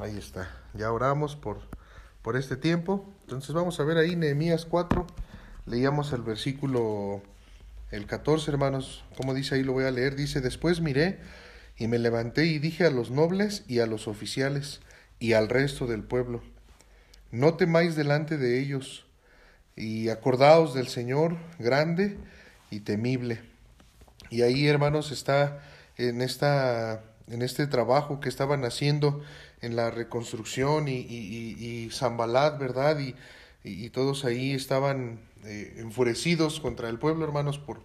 [0.00, 0.50] Ahí está.
[0.72, 1.60] Ya oramos por,
[2.22, 3.06] por este tiempo.
[3.22, 5.06] Entonces vamos a ver ahí Nehemías 4.
[5.66, 7.20] Leíamos el versículo
[7.90, 9.04] el 14, hermanos.
[9.18, 10.16] Como dice ahí, lo voy a leer.
[10.16, 11.18] Dice, después miré
[11.76, 14.80] y me levanté y dije a los nobles y a los oficiales
[15.18, 16.42] y al resto del pueblo,
[17.30, 19.04] no temáis delante de ellos
[19.76, 22.16] y acordaos del Señor grande
[22.70, 23.42] y temible.
[24.30, 25.62] Y ahí, hermanos, está
[25.98, 29.22] en esta en este trabajo que estaban haciendo
[29.62, 32.98] en la reconstrucción y, y, y, Zambalat, ¿verdad?
[32.98, 33.14] Y,
[33.62, 37.80] y, todos ahí estaban eh, enfurecidos contra el pueblo, hermanos, por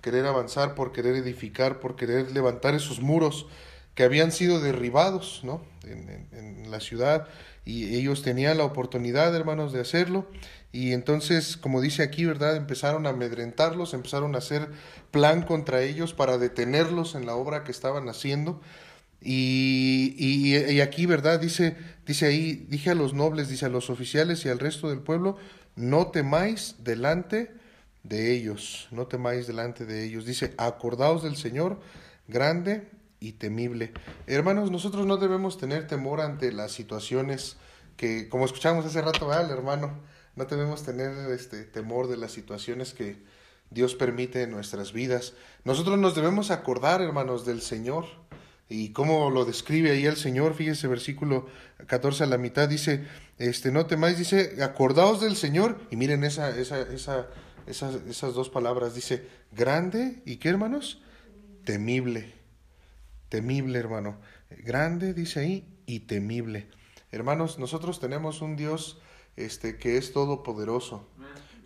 [0.00, 3.46] querer avanzar, por querer edificar, por querer levantar esos muros
[3.94, 5.62] que habían sido derribados, ¿no?
[5.84, 7.28] En, en la ciudad
[7.64, 10.26] y ellos tenían la oportunidad, hermanos, de hacerlo.
[10.72, 12.56] Y entonces, como dice aquí, ¿verdad?
[12.56, 14.68] Empezaron a amedrentarlos, empezaron a hacer
[15.10, 18.60] plan contra ellos para detenerlos en la obra que estaban haciendo.
[19.24, 21.40] Y, y, aquí, ¿verdad?
[21.40, 21.76] Dice,
[22.06, 25.36] dice ahí, dije a los nobles, dice a los oficiales y al resto del pueblo,
[25.76, 27.54] no temáis delante
[28.02, 30.26] de ellos, no temáis delante de ellos.
[30.26, 31.80] Dice, acordaos del Señor
[32.28, 32.88] grande
[33.20, 33.92] y temible.
[34.26, 37.56] Hermanos, nosotros no debemos tener temor ante las situaciones
[37.96, 40.00] que, como escuchamos hace rato, ¿verdad, hermano?
[40.34, 43.22] No debemos tener este temor de las situaciones que
[43.70, 45.34] Dios permite en nuestras vidas.
[45.64, 48.06] Nosotros nos debemos acordar, hermanos, del Señor
[48.72, 51.46] y cómo lo describe ahí el Señor, fíjese versículo
[51.86, 53.04] 14 a la mitad, dice,
[53.38, 57.28] este, no temáis, dice, acordaos del Señor, y miren esa, esa, esa,
[57.66, 61.02] esas, esas dos palabras, dice, grande, ¿y qué hermanos?
[61.64, 62.32] Temible,
[63.28, 64.18] temible hermano,
[64.64, 66.68] grande, dice ahí, y temible.
[67.10, 69.00] Hermanos, nosotros tenemos un Dios
[69.36, 71.06] este, que es todopoderoso,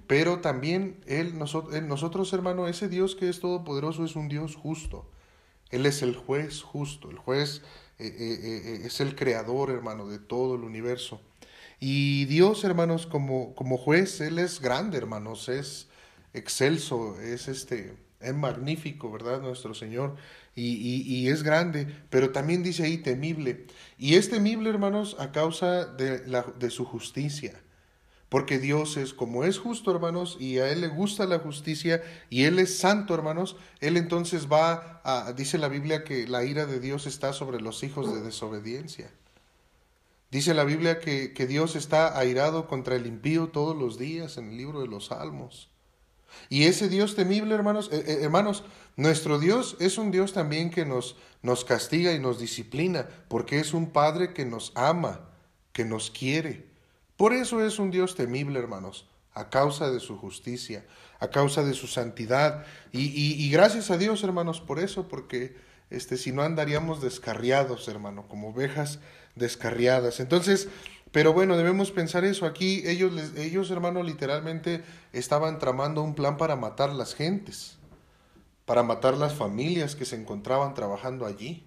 [0.07, 5.09] pero también él, nosotros, nosotros, hermano, ese Dios que es todopoderoso es un Dios justo.
[5.71, 7.63] Él es el juez justo, el juez
[7.99, 11.21] eh, eh, eh, es el creador, hermano, de todo el universo.
[11.81, 15.89] Y Dios, hermanos, como, como juez, Él es grande, hermanos, es
[16.35, 19.41] excelso, es este, es magnífico, ¿verdad?
[19.41, 20.17] Nuestro Señor.
[20.55, 23.67] Y, y, y, es grande, pero también dice ahí temible.
[23.99, 27.61] Y es temible, hermanos, a causa de, la, de su justicia.
[28.29, 32.45] Porque Dios es como es justo, hermanos, y a Él le gusta la justicia, y
[32.45, 36.81] Él es santo, hermanos, Él entonces va a, dice la Biblia que la ira de
[36.81, 39.11] Dios está sobre los hijos de desobediencia.
[40.31, 44.51] Dice la Biblia que, que Dios está airado contra el impío todos los días en
[44.51, 45.71] el libro de los Salmos.
[46.49, 48.65] Y ese Dios temible, hermanos, eh, eh, hermanos,
[48.97, 53.75] nuestro Dios es un Dios también que nos, nos castiga y nos disciplina, porque es
[53.75, 55.29] un Padre que nos ama,
[55.73, 56.67] que nos quiere.
[57.17, 60.85] Por eso es un Dios temible, hermanos, a causa de su justicia,
[61.19, 62.65] a causa de su santidad.
[62.93, 65.57] Y, gracias a Dios, hermanos, por eso, porque
[65.91, 68.99] este, si no andaríamos descarriados, hermano, como ovejas
[69.35, 70.21] descarriadas.
[70.21, 70.69] Entonces,
[71.11, 72.45] pero bueno, debemos pensar eso.
[72.45, 77.79] Aquí ellos, ellos, hermano, literalmente estaban tramando un plan para matar las gentes,
[78.67, 81.67] para matar las familias que se encontraban trabajando allí.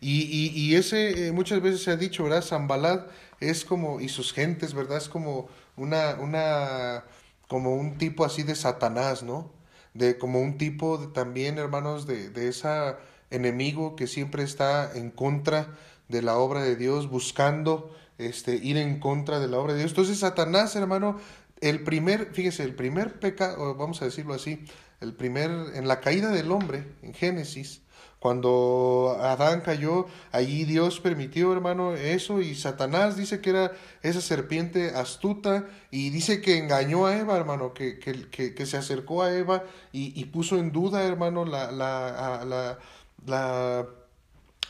[0.00, 2.42] Y, y, y ese eh, muchas veces se ha dicho, ¿verdad?
[2.42, 3.06] Zambalad
[3.40, 4.98] es como, y sus gentes, ¿verdad?
[4.98, 7.04] Es como una, una,
[7.48, 9.50] como un tipo así de Satanás, ¿no?
[9.94, 12.96] De como un tipo de, también, hermanos, de, de ese
[13.30, 15.74] enemigo que siempre está en contra
[16.08, 19.92] de la obra de Dios, buscando este, ir en contra de la obra de Dios.
[19.92, 21.18] Entonces, Satanás, hermano,
[21.60, 24.64] el primer, fíjese, el primer pecado, vamos a decirlo así,
[25.00, 27.82] el primer, en la caída del hombre, en Génesis,
[28.20, 33.72] cuando Adán cayó, allí Dios permitió, hermano, eso y Satanás dice que era
[34.02, 38.76] esa serpiente astuta y dice que engañó a Eva, hermano, que, que, que, que se
[38.76, 42.78] acercó a Eva y, y, puso en duda, hermano, la, la,
[43.24, 43.86] la,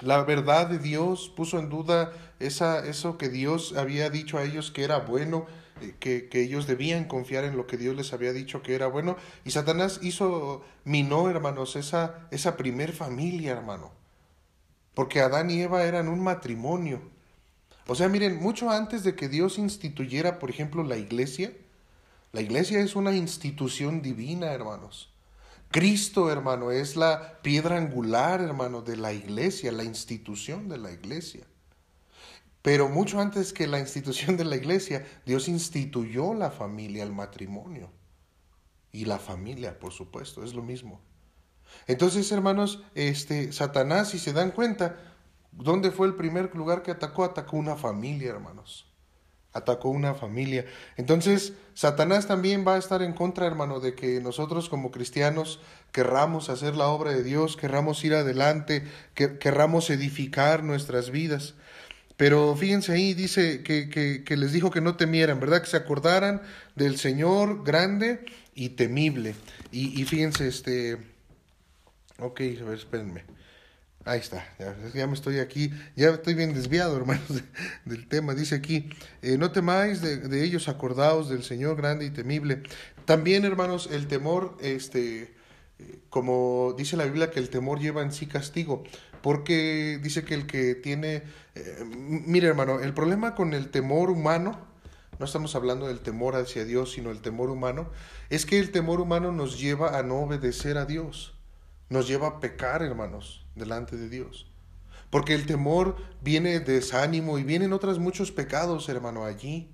[0.01, 4.71] la, verdad de Dios, puso en duda esa, eso que Dios había dicho a ellos
[4.71, 5.47] que era bueno
[5.99, 9.17] que, que, ellos debían confiar en lo que Dios les había dicho que era bueno.
[9.45, 13.91] Y Satanás hizo, minó, hermanos, esa, esa primer familia, hermano.
[14.95, 17.01] Porque Adán y Eva eran un matrimonio.
[17.87, 21.53] O sea, miren, mucho antes de que Dios instituyera, por ejemplo, la iglesia,
[22.33, 25.11] la iglesia es una institución divina, hermanos.
[25.71, 31.45] Cristo, hermano, es la piedra angular, hermano, de la iglesia, la institución de la iglesia.
[32.63, 37.91] Pero mucho antes que la institución de la iglesia, Dios instituyó la familia, el matrimonio.
[38.93, 41.01] Y la familia, por supuesto, es lo mismo.
[41.87, 44.97] Entonces, hermanos, este Satanás, si se dan cuenta,
[45.53, 47.25] ¿dónde fue el primer lugar que atacó?
[47.25, 48.87] Atacó una familia, hermanos.
[49.53, 50.65] Atacó una familia.
[50.97, 55.61] Entonces, Satanás también va a estar en contra, hermano, de que nosotros como cristianos
[55.93, 61.55] querramos hacer la obra de Dios, querramos ir adelante, que, querramos edificar nuestras vidas.
[62.21, 65.63] Pero fíjense ahí, dice que, que, les dijo que no temieran, ¿verdad?
[65.63, 66.43] Que se acordaran
[66.77, 69.35] del Señor grande y temible.
[69.73, 70.99] Y, y fíjense, este...
[72.19, 73.25] Ok, a ver, espérenme.
[74.05, 74.47] Ahí está,
[74.93, 77.43] ya, me estoy aquí, ya estoy bien desviado, hermanos,
[77.87, 78.35] del tema.
[78.35, 78.91] Dice aquí,
[79.23, 82.65] eh, no temáis de, ellos, acordaos del Señor grande y temible.
[83.07, 85.23] También, hermanos, el temor, este,
[85.79, 88.85] eh, como dice la Biblia, que el temor lleva en sí castigo,
[89.23, 91.23] porque dice que el que tiene,
[91.55, 94.59] eh, mire hermano, el problema con el temor humano,
[95.19, 97.91] no estamos hablando del temor hacia Dios, sino el temor humano,
[98.31, 101.35] es que el temor humano nos lleva a no obedecer a Dios,
[101.89, 104.47] nos lleva a pecar, hermanos delante de Dios.
[105.11, 109.71] Porque el temor viene de desánimo y vienen otros muchos pecados, hermano, allí.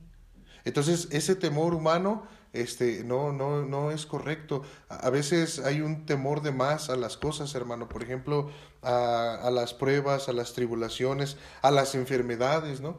[0.64, 2.26] Entonces, ese temor humano
[2.60, 4.62] este, no, no, no es correcto.
[4.88, 7.88] A veces hay un temor de más a las cosas, hermano.
[7.88, 8.50] Por ejemplo,
[8.82, 12.96] a, a las pruebas, a las tribulaciones, a las enfermedades, ¿no?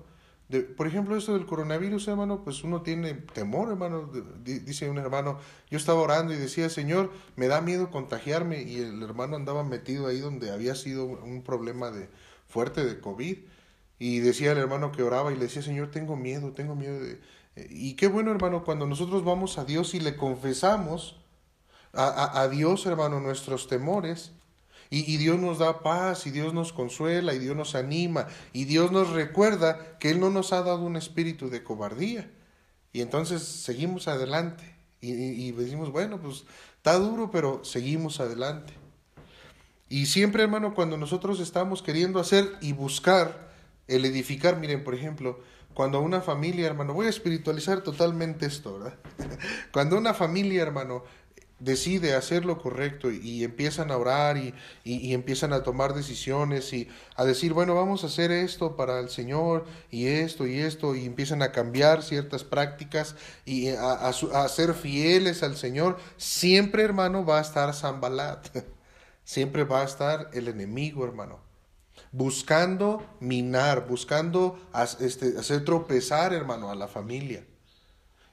[0.77, 4.09] por ejemplo, esto del coronavirus, hermano, pues uno tiene temor, hermano.
[4.43, 5.39] dice un hermano,
[5.69, 8.61] yo estaba orando y decía, Señor, me da miedo contagiarme.
[8.61, 12.07] Y el hermano andaba metido ahí donde había sido un problema de
[12.47, 13.39] fuerte de COVID.
[13.99, 17.19] Y decía el hermano que oraba y le decía, Señor, tengo miedo, tengo miedo de...
[17.69, 21.19] Y qué bueno, hermano, cuando nosotros vamos a Dios y le confesamos
[21.93, 24.31] a, a Dios, hermano, nuestros temores,
[24.89, 28.91] y, Dios nos da paz, y Dios nos consuela, y Dios nos anima, y Dios
[28.91, 32.31] nos recuerda que Él no nos ha dado un espíritu de cobardía.
[32.93, 34.75] Y entonces seguimos adelante.
[35.01, 36.45] Y, y, decimos, bueno, pues
[36.77, 38.73] está duro, pero seguimos adelante.
[39.89, 43.51] Y siempre, hermano, cuando nosotros estamos queriendo hacer y buscar
[43.87, 45.39] el edificar, miren, por ejemplo,
[45.77, 48.95] cuando una familia, hermano, voy a espiritualizar totalmente esto, ¿verdad?
[49.71, 51.03] Cuando una familia, hermano,
[51.59, 56.89] decide hacer lo correcto y, empiezan a orar y, y, empiezan a tomar decisiones y
[57.15, 61.05] a decir, bueno, vamos a hacer esto para el Señor y esto y esto y
[61.05, 63.15] empiezan a cambiar ciertas prácticas
[63.45, 68.47] y a, a, ser fieles al Señor, siempre hermano va a estar Zambalat,
[69.23, 71.46] siempre va a estar el enemigo hermano.
[72.17, 74.59] Buscando minar, buscando
[74.99, 77.45] este, hacer tropezar, hermano, a la familia.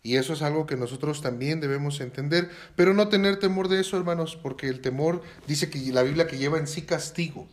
[0.03, 3.99] Y eso es algo que nosotros también debemos entender, pero no tener temor de eso,
[3.99, 7.47] hermanos, porque el temor dice que la Biblia que lleva en sí castigo,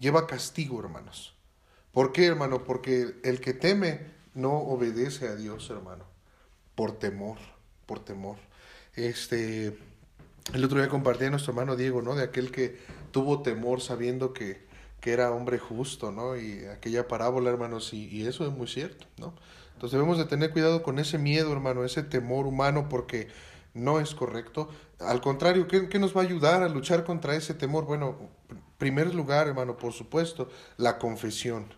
[0.00, 1.34] lleva castigo, hermanos.
[1.92, 2.64] ¿Por qué, hermano?
[2.64, 4.00] Porque el que teme
[4.34, 6.04] no obedece a Dios, hermano,
[6.74, 7.38] por temor,
[7.86, 8.36] por temor.
[8.94, 9.78] Este,
[10.54, 12.14] el otro día compartí a nuestro hermano Diego, ¿no?
[12.14, 12.78] De aquel que
[13.10, 14.65] tuvo temor sabiendo que,
[15.06, 16.36] que era hombre justo, ¿no?
[16.36, 19.34] Y aquella parábola, hermanos, y, y eso es muy cierto, ¿no?
[19.74, 23.28] Entonces debemos de tener cuidado con ese miedo, hermano, ese temor humano, porque
[23.72, 24.68] no es correcto.
[24.98, 27.84] Al contrario, ¿qué, nos va a ayudar a luchar contra ese temor?
[27.84, 28.18] Bueno,
[28.50, 31.72] en primer lugar, hermano, por supuesto, la confesión.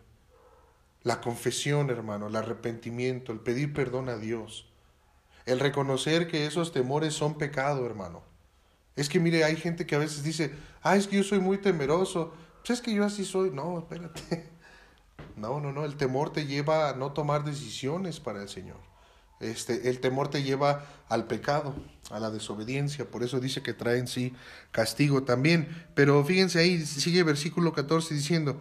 [1.02, 4.72] La confesión, hermano, el arrepentimiento, el pedir perdón a Dios.
[5.44, 8.22] El reconocer que esos temores son pecado, hermano.
[8.96, 11.58] Es que mire, hay gente que a veces dice, ah, es que yo soy muy
[11.58, 12.32] temeroso.
[12.69, 13.50] Pues es que yo así soy.
[13.50, 14.50] No, espérate.
[15.37, 18.79] No, no, no, el temor te lleva a no tomar decisiones para el Señor.
[19.38, 21.76] Este, el temor te lleva al pecado,
[22.11, 24.35] a la desobediencia, por eso dice que trae en sí
[24.73, 25.69] castigo también.
[25.94, 28.61] Pero fíjense ahí, sigue versículo 14 diciendo,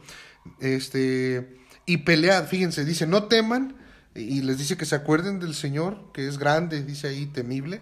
[0.59, 1.57] este,
[1.87, 3.75] y pelead, fíjense, dice, no teman,
[4.13, 7.81] y les dice que se acuerden del Señor, que es grande, dice ahí, temible,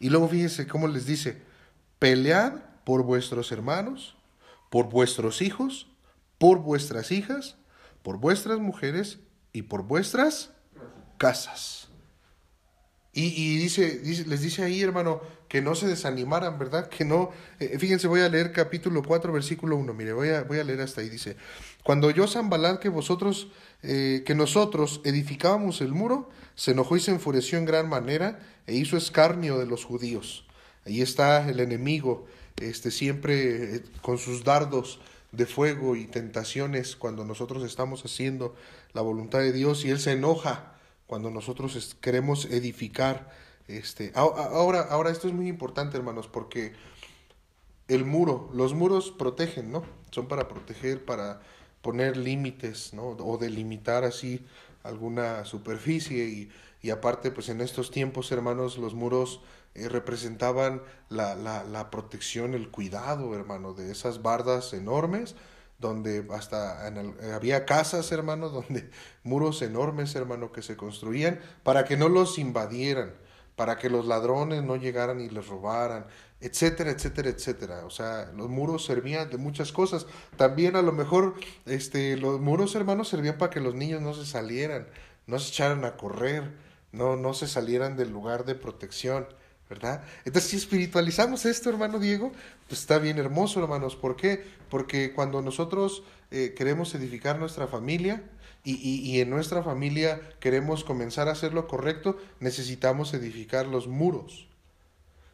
[0.00, 1.40] y luego fíjense cómo les dice,
[1.98, 2.52] pelead
[2.84, 4.13] por vuestros hermanos,
[4.74, 5.86] por vuestros hijos,
[6.36, 7.54] por vuestras hijas,
[8.02, 9.20] por vuestras mujeres
[9.52, 10.50] y por vuestras
[11.16, 11.86] casas.
[13.12, 16.88] Y, dice, les dice ahí, hermano, que no se desanimaran, ¿verdad?
[16.88, 20.58] Que no, eh, fíjense, voy a leer capítulo 4, versículo 1, mire, voy a, voy
[20.58, 21.36] a leer hasta ahí, dice,
[21.84, 23.52] cuando yo Zambalad que vosotros,
[23.84, 28.74] eh, que nosotros edificábamos el muro, se enojó y se enfureció en gran manera e
[28.74, 30.43] hizo escarnio de los judíos.
[30.86, 32.26] Ahí está el enemigo,
[32.56, 35.00] este, siempre eh, con sus dardos
[35.32, 38.54] de fuego y tentaciones cuando nosotros estamos haciendo
[38.92, 40.74] la voluntad de Dios y Él se enoja
[41.06, 43.30] cuando nosotros queremos edificar.
[43.66, 46.72] Este, ahora, ahora esto es muy importante, hermanos, porque
[47.88, 49.84] el muro, los muros protegen, ¿no?
[50.10, 51.40] Son para proteger, para
[51.82, 53.08] poner límites, ¿no?
[53.08, 54.44] O delimitar así
[54.82, 56.50] alguna superficie y,
[56.82, 59.40] y aparte, pues en estos tiempos, hermanos, los muros
[59.74, 65.34] eh, representaban la, la, la, protección, el cuidado, hermano, de esas bardas enormes,
[65.78, 66.86] donde hasta
[67.34, 68.90] había casas, hermano, donde
[69.22, 73.14] muros enormes, hermano, que se construían para que no los invadieran,
[73.56, 76.06] para que los ladrones no llegaran y les robaran,
[76.40, 77.86] etcétera, etcétera, etcétera.
[77.86, 80.06] O sea, los muros servían de muchas cosas.
[80.36, 81.34] También a lo mejor
[81.66, 84.86] este, los muros, hermanos, servían para que los niños no se salieran,
[85.26, 86.52] no se echaran a correr,
[86.92, 89.26] no, no se salieran del lugar de protección.
[89.68, 90.04] ¿Verdad?
[90.24, 92.32] Entonces, si espiritualizamos esto, hermano Diego,
[92.68, 93.96] pues está bien hermoso, hermanos.
[93.96, 94.44] ¿Por qué?
[94.68, 98.22] Porque cuando nosotros eh, queremos edificar nuestra familia
[98.62, 104.48] y, y, en nuestra familia queremos comenzar a hacer lo correcto, necesitamos edificar los muros.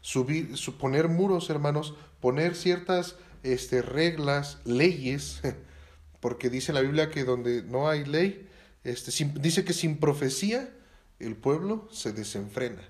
[0.00, 5.42] Subir, poner muros, hermanos, poner ciertas este, reglas, leyes,
[6.20, 8.48] porque dice la Biblia que donde no hay ley,
[8.82, 10.70] este, dice que sin profecía
[11.18, 12.82] el pueblo se desenfrena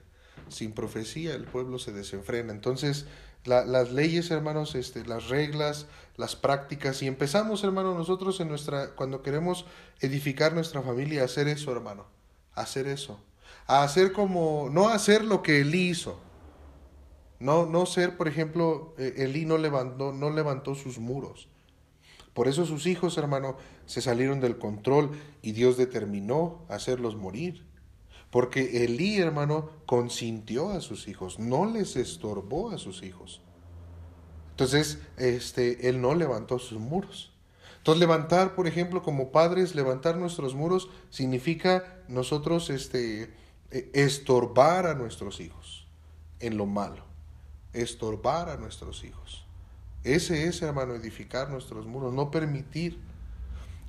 [0.51, 2.53] sin profecía el pueblo se desenfrena.
[2.53, 3.07] Entonces,
[3.45, 9.23] las leyes, hermanos, este, las reglas, las prácticas, y empezamos, hermano, nosotros en nuestra, cuando
[9.23, 9.65] queremos
[10.01, 12.05] edificar nuestra familia, a hacer eso, hermano,
[12.55, 13.19] hacer eso,
[13.67, 16.21] a hacer como, no hacer lo que Elí hizo,
[17.39, 21.49] no, no ser, por ejemplo, eh, Elí no levantó, no levantó sus muros.
[22.35, 25.11] Por eso sus hijos, hermano, se salieron del control
[25.43, 27.67] y Dios determinó hacerlos morir.
[28.31, 33.43] Porque Elí, hermano, consintió a sus hijos, no les estorbó a sus hijos.
[34.53, 37.33] Entonces, este, él no levantó sus muros.
[37.79, 43.35] Entonces, levantar, por ejemplo, como padres, levantar nuestros muros significa nosotros este,
[43.71, 45.87] e, estorbar a nuestros hijos
[46.41, 47.05] en lo malo.
[47.73, 49.47] Estorbar a nuestros hijos.
[50.05, 52.99] Ese es, hermano, edificar nuestros muros, no permitir,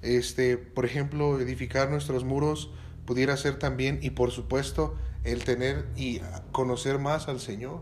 [0.01, 2.71] este, por ejemplo, edificar nuestros muros
[3.11, 6.21] pudiera ser también, y por supuesto, el tener y
[6.53, 7.81] conocer más al Señor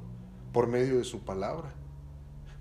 [0.51, 1.71] por medio de su palabra.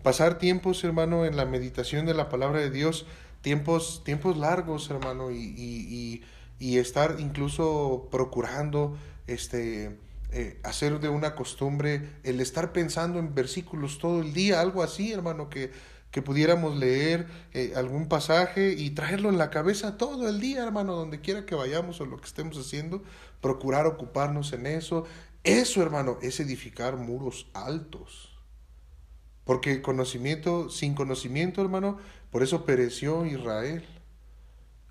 [0.03, 3.07] Pasar tiempos, hermano, en la meditación de la palabra de Dios,
[3.41, 6.23] tiempos, tiempos largos, hermano, y,
[6.59, 9.99] y, estar incluso procurando este,
[10.31, 15.11] eh, hacer de una costumbre el estar pensando en versículos todo el día, algo así,
[15.11, 15.71] hermano, que
[16.11, 20.95] que pudiéramos leer eh, algún pasaje y traerlo en la cabeza todo el día, hermano,
[20.95, 23.03] donde quiera que vayamos o lo que estemos haciendo,
[23.41, 25.05] procurar ocuparnos en eso.
[25.45, 28.31] Eso, hermano, es edificar muros altos.
[29.45, 31.99] Porque conocimiento, sin conocimiento, hermano,
[32.31, 33.85] por eso pereció Israel.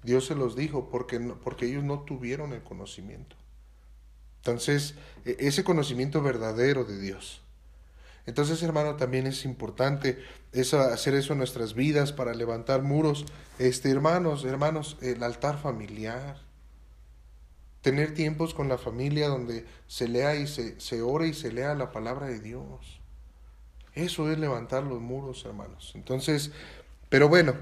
[0.04, 3.36] Dios se los dijo, porque, porque ellos no tuvieron el conocimiento.
[4.38, 4.96] Entonces,
[5.26, 7.42] e, ese conocimiento verdadero de Dios.
[8.26, 10.20] Entonces, hermano, también es importante
[10.62, 13.26] hacer eso en nuestras vidas para levantar muros.
[13.60, 16.38] Este, hermanos, hermanos, el altar familiar.
[17.82, 21.76] Tener tiempos con la familia donde se lea y se, se ore y se lea
[21.76, 23.00] la palabra de Dios.
[23.94, 25.92] Eso es levantar los muros, hermanos.
[25.96, 26.52] Entonces,
[27.10, 27.56] pero bueno,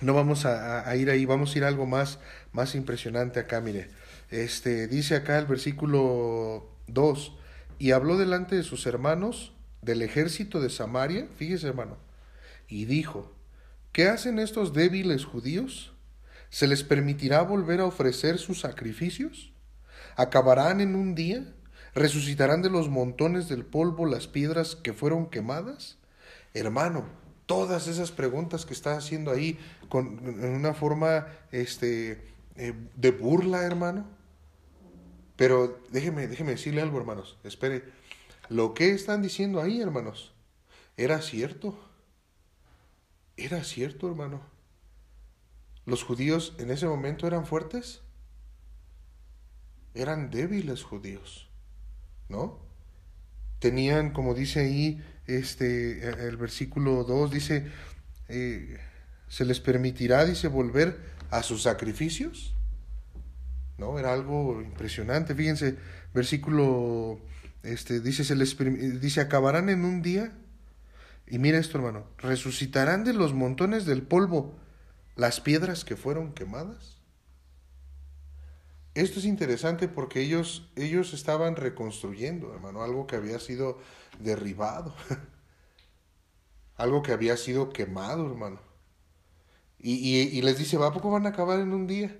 [0.00, 2.18] no vamos a, a, ir ahí, vamos a ir a algo más,
[2.52, 3.90] más impresionante acá, mire.
[4.30, 7.36] Este, dice acá el versículo 2,
[7.78, 9.52] y habló delante de sus hermanos
[9.82, 11.96] del ejército de Samaria, fíjese hermano,
[12.72, 13.30] y dijo,
[13.92, 15.92] ¿qué hacen estos débiles judíos?
[16.48, 19.52] ¿Se les permitirá volver a ofrecer sus sacrificios?
[20.16, 21.52] ¿Acabarán en un día?
[21.94, 25.98] ¿Resucitarán de los montones del polvo las piedras que fueron quemadas?
[26.54, 27.04] Hermano,
[27.44, 29.58] todas esas preguntas que está haciendo ahí
[29.90, 32.24] con, en una forma este,
[32.56, 34.06] eh, de burla, hermano.
[35.36, 37.36] Pero déjeme, déjeme decirle algo, hermanos.
[37.44, 37.84] Espere,
[38.48, 40.32] lo que están diciendo ahí, hermanos,
[40.96, 41.91] era cierto.
[43.36, 44.42] Era cierto, hermano.
[45.84, 48.02] Los judíos en ese momento eran fuertes.
[49.94, 51.50] Eran débiles judíos,
[52.28, 52.60] ¿no?
[53.58, 57.70] Tenían, como dice ahí, este, el versículo 2 dice,
[58.28, 58.78] eh,
[59.28, 60.98] se les permitirá, dice, volver
[61.30, 62.54] a sus sacrificios.
[63.78, 63.98] ¿No?
[63.98, 65.34] Era algo impresionante.
[65.34, 65.76] Fíjense,
[66.14, 67.20] versículo
[67.62, 68.56] este, dice, se les,
[69.00, 70.32] dice, acabarán en un día.
[71.26, 74.54] Y mira esto, hermano, resucitarán de los montones del polvo
[75.16, 76.98] las piedras que fueron quemadas.
[78.94, 83.78] Esto es interesante porque ellos, ellos estaban reconstruyendo, hermano, algo que había sido
[84.20, 84.94] derribado,
[86.76, 88.60] algo que había sido quemado, hermano.
[89.78, 92.16] Y, y, les dice, ¿a poco van a acabar en un día?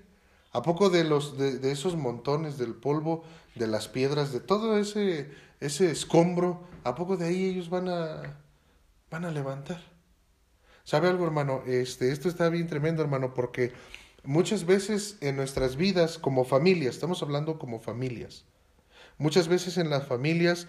[0.51, 3.23] ¿A poco de, los, de, de esos montones del polvo
[3.55, 5.31] de las piedras, de todo ese,
[5.61, 8.42] ese escombro, ¿a poco de ahí ellos van a,
[9.13, 9.79] van a levantar?
[10.83, 11.61] ¿Sabe algo, hermano?
[11.67, 13.71] Este, esto está bien tremendo, hermano, porque
[14.23, 18.43] muchas veces en nuestras vidas como familias, estamos hablando como familias,
[19.19, 20.67] muchas veces en las familias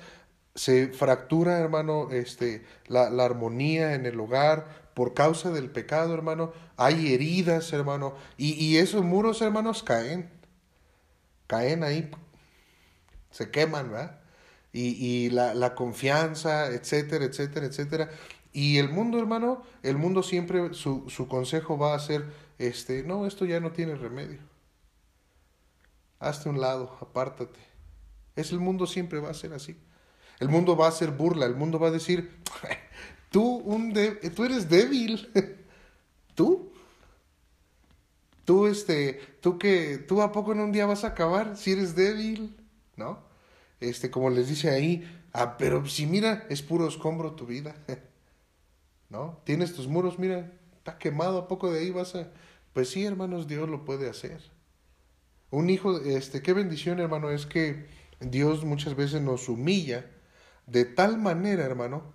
[0.55, 6.53] se fractura, hermano, este, la, la armonía en el hogar por causa del pecado, hermano.
[6.77, 10.31] Hay heridas, hermano, y, y esos muros, hermanos, caen.
[11.47, 12.11] Caen ahí
[13.31, 14.21] se queman, ¿verdad?
[14.75, 18.11] y, la, la, confianza, etcétera, etcétera, etcétera.
[18.55, 23.27] Y el mundo, hermano, el mundo siempre, su, su consejo va a ser, este, no,
[23.27, 24.39] esto ya no tiene remedio.
[26.21, 27.59] Hazte un lado, apártate.
[28.37, 29.77] Es el mundo siempre va a ser así.
[30.39, 32.31] El mundo va a ser burla, el mundo va a decir,
[33.31, 33.93] tú, un
[34.37, 35.29] tú eres débil.
[36.37, 36.73] ¿Tú?
[38.45, 41.97] Tú, este, tú que, tú a poco en un día vas a acabar si eres
[41.97, 42.57] débil,
[42.95, 43.19] ¿no?
[43.81, 47.75] Este, como les dice ahí, ah, pero si mira, es puro escombro tu vida,
[49.15, 49.41] ¿no?
[49.45, 52.33] Tienes tus muros, mira, está quemado, a poco de ahí vas a,
[52.73, 54.41] pues sí, hermanos, Dios lo puede hacer.
[55.51, 57.87] Un hijo, este, qué bendición, hermano, es que
[58.19, 60.11] Dios muchas veces nos humilla
[60.67, 62.13] de tal manera, hermano,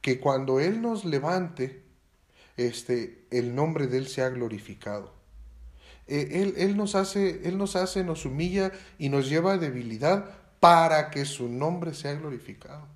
[0.00, 1.84] que cuando Él nos levante,
[2.56, 5.14] este, el nombre de Él sea glorificado.
[6.08, 10.28] Eh, él, él, nos hace, Él nos hace, nos humilla y nos lleva a debilidad
[10.58, 12.88] para que su nombre sea glorificado.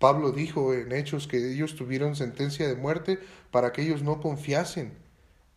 [0.00, 4.96] Pablo dijo en Hechos que ellos tuvieron sentencia de muerte para que ellos no confiasen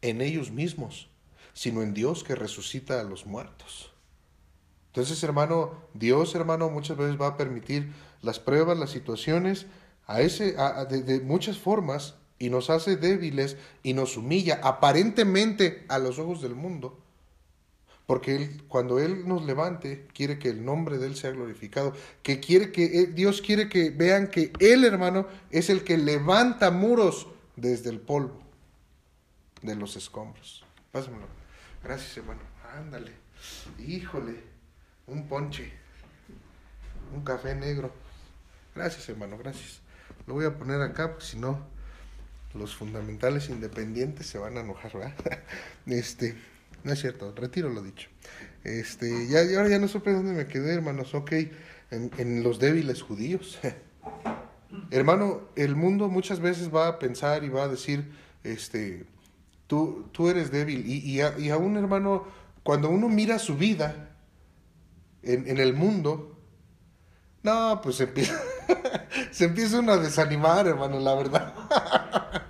[0.02, 1.10] en ellos mismos,
[1.54, 3.94] sino en Dios que resucita a los muertos.
[4.88, 9.66] Entonces, hermano, Dios, hermano, muchas veces va a permitir las pruebas, las situaciones,
[10.08, 10.58] a ese,
[10.90, 16.54] de, muchas formas, y nos hace débiles y nos humilla aparentemente a los ojos del
[16.54, 17.00] mundo.
[18.06, 22.40] Porque él, cuando Él nos levante, quiere que el nombre de Él sea glorificado, que
[22.40, 27.90] quiere que Dios quiere que vean que Él, hermano, es el que levanta muros desde
[27.90, 28.42] el polvo
[29.62, 30.66] de los escombros.
[30.92, 31.28] Pásamelo.
[31.82, 32.42] Gracias, hermano.
[32.76, 33.12] Ándale.
[33.80, 34.54] Híjole
[35.08, 35.72] un ponche,
[37.14, 37.92] un café negro.
[38.76, 39.82] Gracias, hermano, gracias.
[40.28, 41.60] Lo voy a poner acá porque si no,
[42.54, 45.44] los fundamentales independientes se van a enojar, ¿verdad?
[45.86, 46.36] Este,
[46.84, 48.10] no es cierto, retiro lo dicho.
[48.64, 51.14] Este, ya, ahora ya no supe dónde me quedé, hermanos.
[51.14, 51.32] Ok,
[51.92, 53.60] en, en los débiles judíos.
[54.90, 58.12] Hermano, el mundo muchas veces va a pensar y va a decir,
[58.44, 59.06] este,
[59.68, 60.86] tú, tú eres débil.
[60.88, 62.26] Y, y, y aún, hermano,
[62.64, 64.10] cuando uno mira su vida,
[65.24, 66.38] en, el mundo,
[67.44, 68.40] no, pues se empieza,
[69.32, 71.54] se empieza uno a desanimar, hermano, la verdad.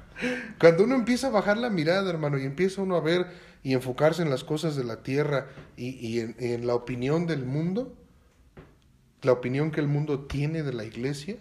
[0.60, 3.28] Cuando uno empieza a bajar la mirada, hermano, y empieza uno a ver
[3.64, 5.48] y enfocarse en las cosas de la tierra
[5.78, 7.96] y, y en, en, la opinión del mundo,
[9.22, 11.38] la opinión que el mundo tiene de la iglesia,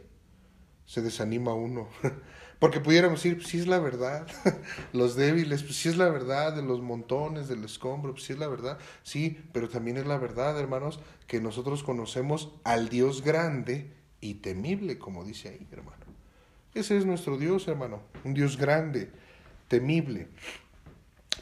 [0.86, 1.88] se desanima uno.
[2.62, 4.24] Porque pudiéramos decir, pues sí es la verdad,
[4.92, 8.38] los débiles, pues sí es la verdad, de los montones, del escombro, pues sí es
[8.38, 13.90] la verdad, sí, pero también es la verdad, hermanos, que nosotros conocemos al Dios grande
[14.20, 16.04] y temible, como dice ahí, hermano.
[16.72, 19.10] Ese es nuestro Dios, hermano, un Dios grande,
[19.66, 20.28] temible.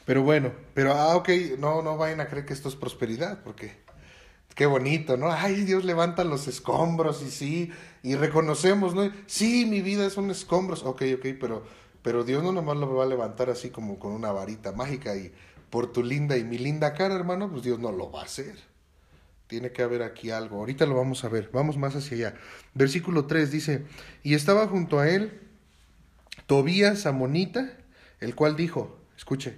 [0.04, 3.72] Pero bueno, pero, ah, ok, no, no vayan a creer que esto es prosperidad, porque
[4.54, 5.30] qué bonito, ¿no?
[5.30, 9.10] Ay, Dios levanta los escombros y sí, y reconocemos, ¿no?
[9.26, 11.64] Sí, mi vida es un escombros, ok, ok, pero,
[12.02, 15.32] pero Dios no nomás lo va a levantar así como con una varita mágica y
[15.70, 18.56] por tu linda y mi linda cara, hermano, pues Dios no lo va a hacer.
[19.46, 20.58] Tiene que haber aquí algo.
[20.58, 21.50] Ahorita lo vamos a ver.
[21.52, 22.40] Vamos más hacia allá.
[22.74, 23.84] Versículo 3 dice,
[24.22, 25.40] y estaba junto a él
[26.46, 27.72] Tobías Amonita,
[28.20, 29.56] el cual dijo, escuche,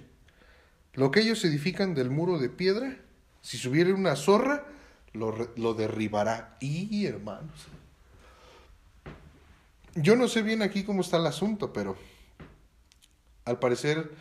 [0.93, 2.97] lo que ellos edifican del muro de piedra,
[3.41, 4.65] si subiera una zorra,
[5.13, 6.57] lo, lo derribará.
[6.59, 7.67] Y hermanos,
[9.95, 11.95] yo no sé bien aquí cómo está el asunto, pero
[13.45, 14.11] al parecer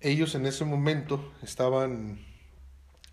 [0.00, 2.18] ellos en ese momento estaban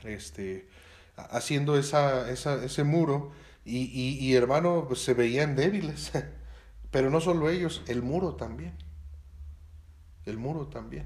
[0.04, 0.68] este,
[1.16, 3.32] haciendo esa, esa, ese muro
[3.66, 6.12] y, y, y hermano, pues se veían débiles.
[6.92, 8.74] Pero no solo ellos, el muro también.
[10.26, 11.06] El muro también.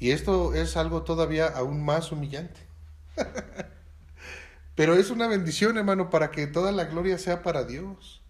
[0.00, 2.60] Y esto es algo todavía aún más humillante.
[4.74, 8.20] Pero es una bendición, hermano, para que toda la gloria sea para Dios.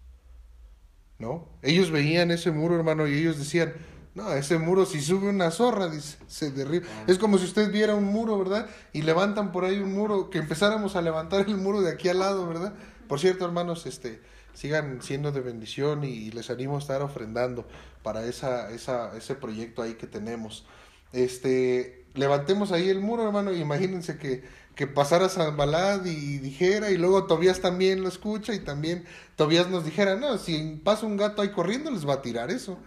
[1.21, 1.47] ¿no?
[1.61, 3.73] Ellos veían ese muro, hermano, y ellos decían,
[4.15, 6.85] no, ese muro si sube una zorra, dice, se derriba.
[7.07, 8.67] Es como si usted viera un muro, ¿verdad?
[8.91, 12.19] Y levantan por ahí un muro, que empezáramos a levantar el muro de aquí al
[12.19, 12.73] lado, ¿verdad?
[13.07, 14.19] Por cierto, hermanos, este,
[14.53, 17.65] sigan siendo de bendición y les animo a estar ofrendando
[18.03, 20.65] para esa, esa, ese proyecto ahí que tenemos.
[21.13, 24.43] Este, levantemos ahí el muro, hermano, imagínense que
[24.75, 29.85] que pasara Balad y dijera, y luego Tobías también lo escucha y también Tobías nos
[29.85, 32.79] dijera, no, si pasa un gato ahí corriendo, les va a tirar eso.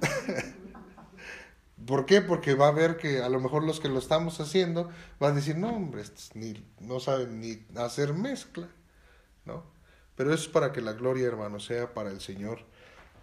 [1.86, 2.20] ¿Por qué?
[2.20, 5.36] Porque va a ver que a lo mejor los que lo estamos haciendo van a
[5.36, 8.68] decir, no, hombre, ni, no saben ni hacer mezcla,
[9.44, 9.64] ¿no?
[10.14, 12.64] Pero eso es para que la gloria, hermano, sea para el Señor.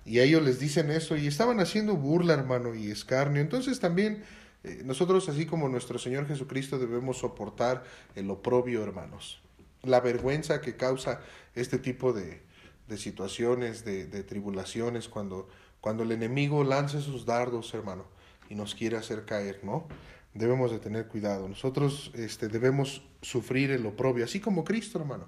[0.08, 3.41] Y a ellos les dicen eso y estaban haciendo burla, hermano, y escarnio.
[3.41, 4.24] Entonces también
[4.63, 7.84] eh, nosotros, así como nuestro Señor Jesucristo, debemos soportar
[8.15, 9.41] el oprobio, hermanos.
[9.84, 11.20] la vergüenza que causa
[11.56, 12.41] este tipo de,
[12.88, 15.50] de situaciones, de, de, tribulaciones, cuando,
[15.82, 18.06] cuando el enemigo lanza sus dardos, hermano,
[18.50, 19.88] y nos quiere hacer caer, ¿no?
[20.34, 21.50] Debemos de tener cuidado.
[21.50, 25.28] Nosotros este, debemos sufrir el oprobio, así como Cristo, hermano.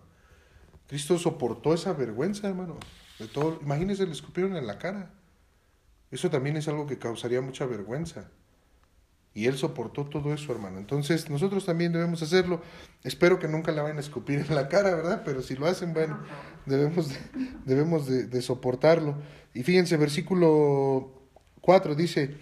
[0.88, 2.78] Cristo soportó esa vergüenza, hermano.
[3.20, 3.28] De.
[3.62, 5.12] Imagínense, le escupieron en la cara.
[6.12, 8.32] Eso también es algo que causaría mucha vergüenza.
[9.34, 10.80] Y él soportó todo eso, hermano.
[10.80, 12.62] Entonces, nosotros también debemos hacerlo.
[13.04, 15.22] Espero que nunca la vayan a escupir en la cara, ¿verdad?
[15.24, 16.20] Pero si lo hacen, bueno,
[16.66, 17.16] debemos, de,
[17.66, 19.16] debemos de, soportarlo.
[19.54, 21.12] Y fíjense, versículo
[21.62, 22.38] 4 dice,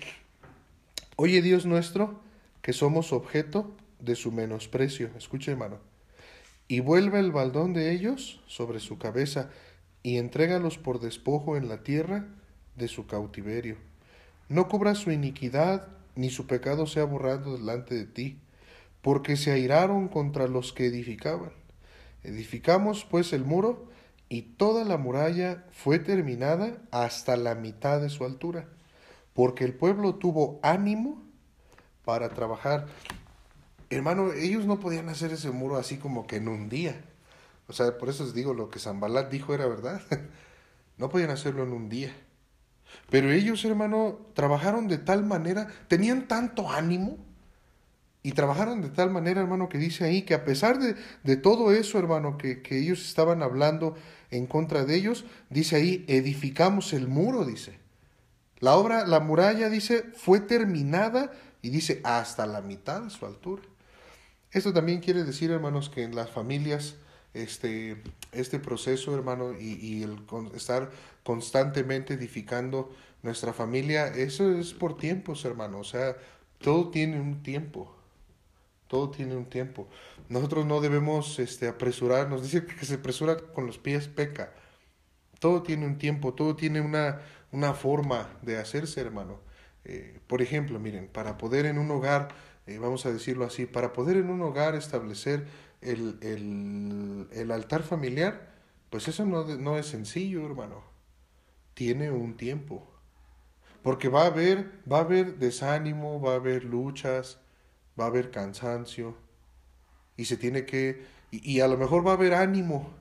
[1.18, 2.22] Oye Dios nuestro,
[2.62, 5.10] que somos objeto de su menosprecio.
[5.18, 5.80] Escuche, hermano.
[6.70, 9.50] Y vuelve el baldón de ellos sobre su cabeza
[10.08, 12.30] y entrégalos por despojo en la tierra
[12.78, 13.76] de su cautiverio.
[14.48, 18.40] No cubra su iniquidad ni su pecado sea borrado delante de ti,
[19.02, 21.52] porque se airaron contra los que edificaban.
[22.24, 23.90] Edificamos pues el muro,
[24.30, 28.66] y toda la muralla fue terminada hasta la mitad de su altura,
[29.34, 31.22] porque el pueblo tuvo ánimo
[32.06, 32.86] para trabajar.
[33.90, 36.96] Hermano, ellos no podían hacer ese muro así como que en un día.
[37.68, 40.02] O sea, por eso les digo, lo que Zambalat dijo era verdad.
[40.98, 42.16] no podían hacerlo en un día.
[43.10, 47.18] Pero ellos, hermano, trabajaron de tal manera, tenían tanto ánimo
[48.24, 51.72] y trabajaron de tal manera, hermano, que dice ahí que a pesar de, de todo
[51.72, 53.96] eso, hermano, que, que, ellos estaban hablando
[54.32, 57.80] en contra de ellos, dice ahí, edificamos el muro, dice.
[58.60, 63.64] La obra, la muralla, dice, fue terminada y dice hasta la mitad de su altura.
[64.52, 66.96] Esto también quiere decir, hermanos, que en las familias
[67.44, 70.18] este, este proceso, hermano, y, y el
[70.56, 70.90] estar
[71.24, 72.90] constantemente edificando
[73.24, 75.80] nuestra familia, eso es por tiempos, hermano.
[75.80, 76.16] O sea,
[76.60, 77.94] todo tiene un tiempo.
[78.88, 79.88] Todo tiene un tiempo.
[80.30, 82.44] Nosotros no debemos este, apresurarnos.
[82.44, 84.54] Dice que se apresura con los pies peca.
[85.40, 87.22] Todo tiene un tiempo, todo tiene una,
[87.52, 89.40] una forma de hacerse, hermano.
[89.86, 92.30] Eh, por ejemplo, miren, para poder en un hogar,
[92.66, 95.46] eh, vamos a decirlo así, para poder en un hogar establecer
[95.82, 98.50] el, el, el altar familiar,
[98.90, 100.84] pues eso no, no, es sencillo, hermano.
[101.74, 102.88] Tiene un tiempo.
[103.84, 107.40] Porque va a haber, va a haber desánimo, va a haber luchas,
[108.00, 109.18] va a haber cansancio.
[110.16, 112.94] Y se tiene que, y, a lo mejor va a haber ánimo.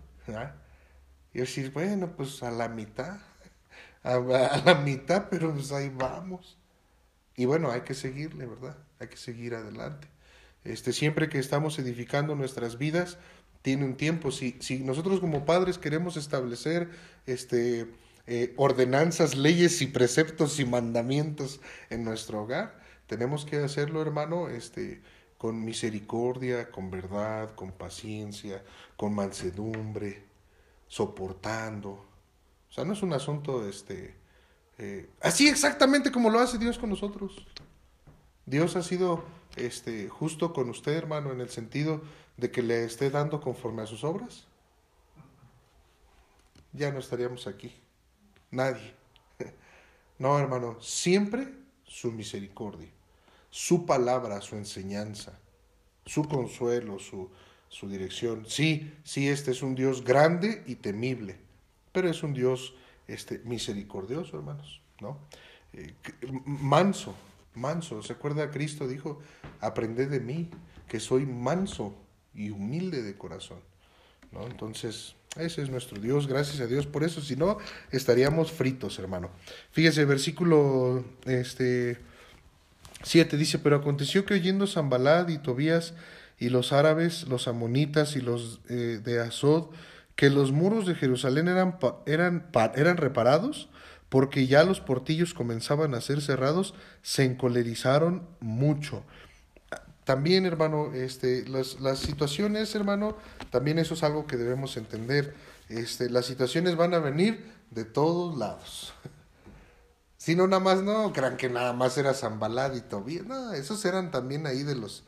[1.33, 3.21] Y decir, bueno, pues a la mitad,
[4.03, 6.59] a, a la mitad, pero pues ahí vamos.
[7.37, 8.77] Y bueno, hay que seguirle, ¿verdad?
[8.99, 10.09] Hay que seguir adelante.
[10.67, 13.19] Este, siempre que estamos edificando nuestras vidas,
[13.63, 14.31] tiene un tiempo.
[14.31, 16.89] Si, si nosotros como padres queremos establecer
[17.27, 17.87] este,
[18.27, 25.01] eh, ordenanzas, leyes y preceptos y mandamientos en nuestro hogar, tenemos que hacerlo, hermano, este,
[25.39, 28.63] con misericordia, con verdad, con paciencia,
[28.97, 30.25] con mansedumbre,
[30.89, 31.91] soportando.
[32.69, 34.15] O sea, no es un asunto, este,
[34.79, 37.47] eh, así exactamente como lo hace Dios con nosotros.
[38.47, 39.25] Dios ha sido
[39.57, 42.01] este, justo con usted, hermano, en el sentido
[42.37, 44.45] de que le esté dando conforme a sus obras.
[46.73, 47.75] Ya no estaríamos aquí.
[48.51, 48.95] Nadie.
[50.19, 51.53] No, hermano, siempre
[51.85, 52.89] su misericordia,
[53.51, 55.39] su palabra, su enseñanza,
[56.07, 57.31] su consuelo, su,
[57.69, 58.47] su dirección.
[58.49, 61.37] Sí, sí, este es un Dios grande y temible,
[61.93, 62.75] pero es un Dios
[63.07, 65.19] este, misericordioso, hermanos, ¿no?
[65.75, 65.93] Eh,
[66.47, 67.15] manso,
[67.57, 68.03] manso.
[68.03, 68.51] ¿Se acuerda?
[68.51, 69.21] Cristo dijo,
[69.61, 70.51] aprended de mí,
[70.89, 71.95] que soy manso
[72.35, 73.59] y humilde de corazón.
[74.33, 74.47] ¿no?
[74.47, 77.59] Entonces, ese es nuestro Dios, gracias a Dios por eso, si no,
[77.91, 79.31] estaríamos fritos, hermano.
[79.71, 81.99] Fíjese, versículo este,
[83.03, 85.95] 7 dice, pero aconteció que oyendo Zambalad y Tobías
[86.39, 89.71] y los árabes, los amonitas y los eh, de Azod,
[90.17, 93.69] que los muros de Jerusalén eran, eran, eran reparados,
[94.09, 99.05] porque ya los portillos comenzaban a ser cerrados, se encolerizaron mucho.
[100.05, 103.17] También, hermano, este, las, las situaciones, hermano,
[103.51, 105.35] también eso es algo que debemos entender.
[105.69, 108.95] Este, las situaciones van a venir de todos lados.
[110.19, 113.27] Si no, nada más, no, crean que nada más era Zambalad y Tobías.
[113.27, 115.05] No, esos eran también ahí de los,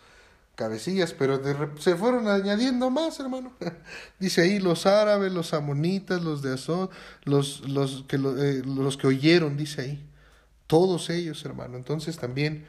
[0.59, 1.41] cabecillas, pero
[1.79, 3.53] se fueron añadiendo más, hermano.
[4.19, 6.91] Dice ahí los árabes, los amonitas, los de Azod,
[7.23, 10.11] los, los, que, eh, los que oyeron, dice ahí.
[10.67, 11.77] Todos ellos, hermano.
[11.77, 12.67] Entonces también,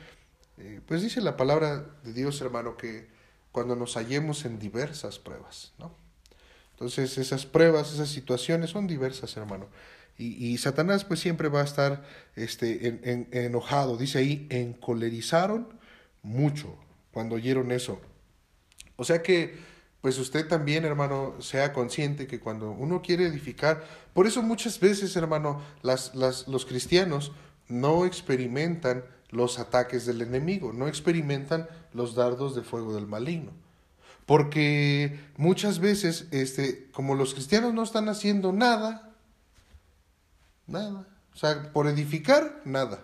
[0.59, 3.09] eh, pues dice la palabra de Dios, hermano, que
[3.51, 5.95] cuando nos hallemos en diversas pruebas, ¿no?
[6.73, 9.67] Entonces esas pruebas, esas situaciones son diversas, hermano.
[10.15, 12.03] Y, y Satanás pues siempre va a estar
[12.35, 13.97] este, en, en, enojado.
[13.97, 15.73] Dice ahí, encolerizaron
[16.21, 16.77] mucho
[17.11, 17.99] cuando oyeron eso.
[18.95, 19.69] O sea que
[20.01, 25.15] pues usted también, hermano, sea consciente que cuando uno quiere edificar, por eso muchas veces,
[25.15, 27.33] hermano, las, las, los cristianos
[27.67, 33.51] no experimentan los ataques del enemigo, no experimentan los dardos de fuego del maligno.
[34.25, 39.11] Porque muchas veces, este, como los cristianos no están haciendo nada,
[40.65, 43.03] nada, o sea, por edificar, nada,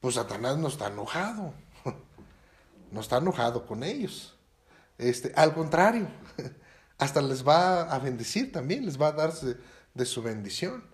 [0.00, 1.54] pues Satanás no está enojado,
[2.92, 4.36] no está enojado con ellos.
[4.98, 6.06] Este, al contrario,
[6.98, 9.56] hasta les va a bendecir también, les va a darse
[9.94, 10.84] de su bendición.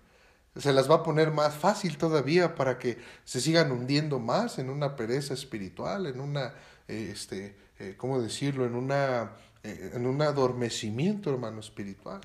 [0.56, 4.70] Se las va a poner más fácil todavía para que se sigan hundiendo más en
[4.70, 6.54] una pereza espiritual, en una,
[6.86, 8.64] este, eh, ¿cómo decirlo?
[8.64, 9.32] En una,
[9.62, 12.20] eh, en un adormecimiento, hermano, espiritual.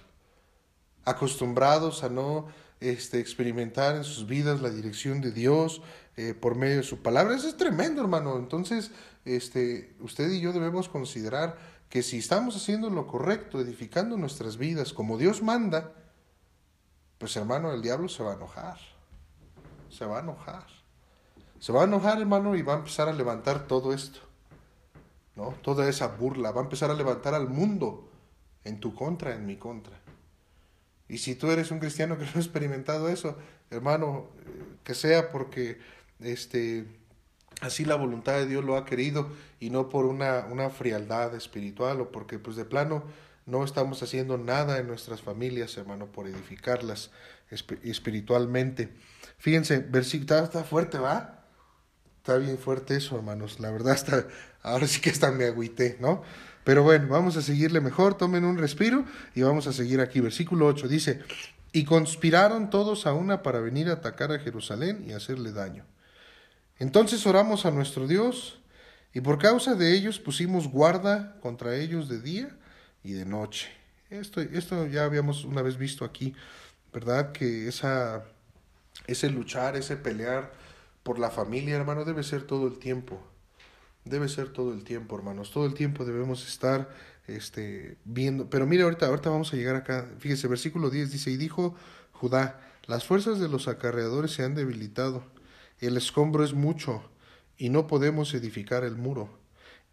[1.06, 2.48] Acostumbrados a no
[2.80, 5.82] este, experimentar en sus vidas la dirección de Dios
[6.16, 7.36] eh, por medio de su palabra.
[7.36, 8.38] Eso es tremendo, hermano.
[8.38, 8.92] Entonces,
[9.26, 11.58] este, usted y yo debemos considerar
[11.90, 15.94] que si estamos haciendo lo correcto, edificando nuestras vidas como Dios manda,
[17.18, 18.78] pues hermano, el diablo se va a enojar.
[19.90, 20.66] Se va a enojar.
[21.60, 24.20] Se va a enojar, hermano, y va a empezar a levantar todo esto.
[25.36, 25.54] ¿No?
[25.62, 26.52] Toda esa burla.
[26.52, 28.10] Va a empezar a levantar al mundo
[28.64, 29.98] en tu contra, en mi contra.
[31.08, 33.38] Y si tú eres un cristiano que no ha experimentado eso,
[33.70, 35.80] hermano, eh, que sea porque
[36.20, 36.88] este
[37.62, 42.02] así la voluntad de Dios lo ha querido y no por una, una frialdad espiritual
[42.02, 43.04] o porque pues de plano
[43.46, 47.12] no estamos haciendo nada en nuestras familias, hermano, por edificarlas
[47.50, 48.90] espiritualmente.
[49.38, 51.46] Fíjense, versículo, está, fuerte, ¿va?
[52.18, 53.60] Está bien fuerte eso, hermanos.
[53.60, 54.28] La verdad, está,
[54.62, 56.24] ahora sí que hasta me agüité, ¿no?
[56.64, 59.04] Pero bueno, vamos a seguirle mejor, tomen un respiro
[59.36, 60.22] y vamos a seguir aquí.
[60.22, 61.20] Versículo 8 dice,
[61.74, 65.84] y conspiraron todos a una para venir a atacar a Jerusalén y hacerle daño.
[66.84, 68.60] Entonces oramos a nuestro Dios
[69.14, 72.50] y por causa de ellos pusimos guarda contra ellos de día
[73.06, 73.70] y de noche.
[74.10, 76.36] Esto, esto ya habíamos una vez visto aquí,
[76.92, 77.32] ¿verdad?
[77.32, 78.26] Que esa,
[79.08, 80.52] ese luchar, ese pelear
[81.04, 83.18] por la familia, hermano, debe ser todo el tiempo.
[84.04, 85.52] Debe ser todo el tiempo, hermanos.
[85.52, 86.90] Todo el tiempo debemos estar
[87.28, 88.50] este, viendo.
[88.50, 90.10] Pero mire, ahorita, ahorita vamos a llegar acá.
[90.20, 91.78] Fíjese, versículo 10 dice, y dijo
[92.12, 95.32] Judá, las fuerzas de los acarreadores se han debilitado
[95.86, 97.04] el escombro es mucho,
[97.58, 99.30] y no podemos edificar el muro.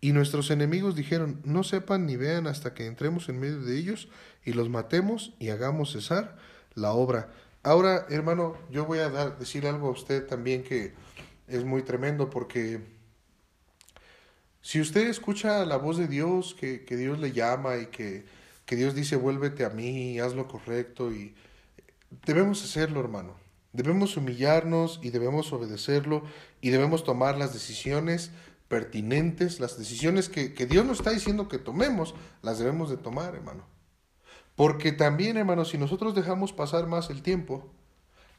[0.00, 4.08] Y nuestros enemigos dijeron, no sepan ni vean hasta que entremos en medio de ellos
[4.44, 6.38] y los matemos y hagamos cesar
[6.74, 7.30] la obra.
[7.62, 10.94] Ahora, hermano, yo voy a dar, decir algo a usted también que
[11.46, 12.80] es muy tremendo porque
[14.62, 18.24] si usted escucha la voz de Dios, que, Dios le llama y que,
[18.64, 21.34] que Dios dice, vuélvete a mí, haz lo correcto y
[22.24, 23.36] debemos hacerlo, hermano.
[23.72, 26.24] Debemos humillarnos y debemos obedecerlo
[26.60, 28.32] y debemos tomar las decisiones
[28.68, 33.34] pertinentes, las decisiones que, que, Dios nos está diciendo que tomemos, las debemos de tomar,
[33.34, 33.64] hermano.
[34.56, 37.72] Porque también, hermano, si nosotros dejamos pasar más el tiempo,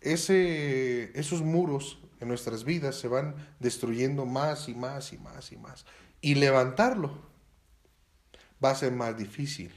[0.01, 5.57] ese, esos muros en nuestras vidas se van destruyendo más y más y más y
[5.57, 5.85] más.
[6.21, 7.11] Y levantarlo
[8.63, 9.71] va a ser más difícil,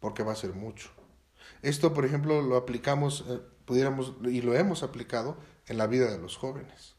[0.00, 0.90] porque va a ser mucho.
[1.62, 6.18] Esto, por ejemplo, lo aplicamos eh, pudiéramos, y lo hemos aplicado en la vida de
[6.18, 6.94] los jóvenes.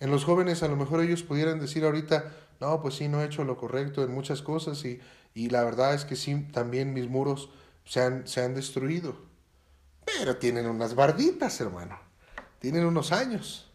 [0.00, 3.26] En los jóvenes a lo mejor ellos pudieran decir ahorita, no, pues sí, no he
[3.26, 5.00] hecho lo correcto en muchas cosas y,
[5.34, 7.50] y la verdad es que sí, también mis muros
[7.84, 9.16] se han, se han destruido.
[10.04, 11.98] Pero tienen unas barditas, hermano.
[12.60, 13.70] Tienen unos años.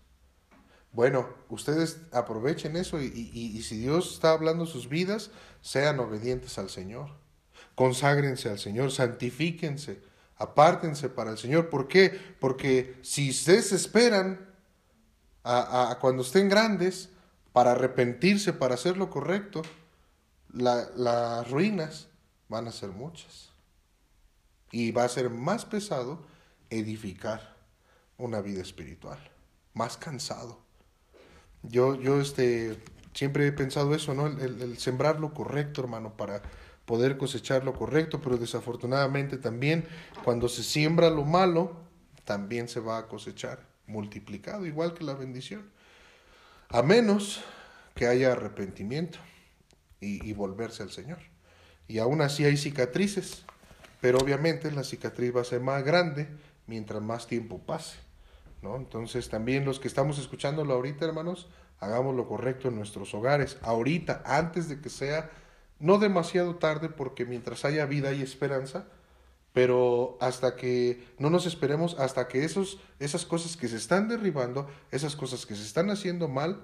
[0.91, 6.57] Bueno, ustedes aprovechen eso y, y, y si Dios está hablando sus vidas, sean obedientes
[6.57, 7.09] al Señor.
[7.75, 10.01] Conságrense al Señor, santifíquense
[10.37, 11.69] apártense para el Señor.
[11.69, 12.09] ¿Por qué?
[12.39, 14.49] Porque si ustedes esperan
[15.43, 17.09] a, cuando estén grandes
[17.51, 19.61] para arrepentirse, para hacer lo correcto,
[20.53, 22.07] las ruinas
[22.49, 23.51] van a ser muchas.
[24.71, 26.25] Y va a ser más pesado
[26.69, 27.55] edificar
[28.17, 29.19] una vida espiritual,
[29.73, 30.59] más cansado.
[31.61, 32.81] Yo, yo este,
[33.13, 34.27] siempre he pensado eso, ¿no?
[34.27, 36.41] El, el sembrar lo correcto, hermano, para,
[36.85, 39.85] poder cosechar lo correcto, pero desafortunadamente también
[40.23, 41.77] cuando se siembra lo malo,
[42.25, 45.69] también se va a cosechar multiplicado, igual que la bendición.
[46.69, 47.41] A menos
[47.95, 49.19] que haya arrepentimiento
[49.99, 51.19] y, volverse al Señor.
[51.87, 53.43] Y aún así hay cicatrices,
[54.01, 56.27] pero obviamente la cicatriz va a ser más grande
[56.67, 57.97] mientras más tiempo pase.
[58.61, 58.75] ¿no?
[58.75, 61.47] Entonces también los que estamos escuchándolo ahorita, hermanos,
[61.79, 65.29] hagamos lo correcto en nuestros hogares, ahorita, antes de que sea
[65.83, 68.85] no demasiado tarde porque mientras haya vida hay esperanza,
[69.51, 74.69] pero hasta que no nos esperemos, hasta que esos, esas cosas que se están derribando,
[74.91, 76.63] esas cosas que se están haciendo mal,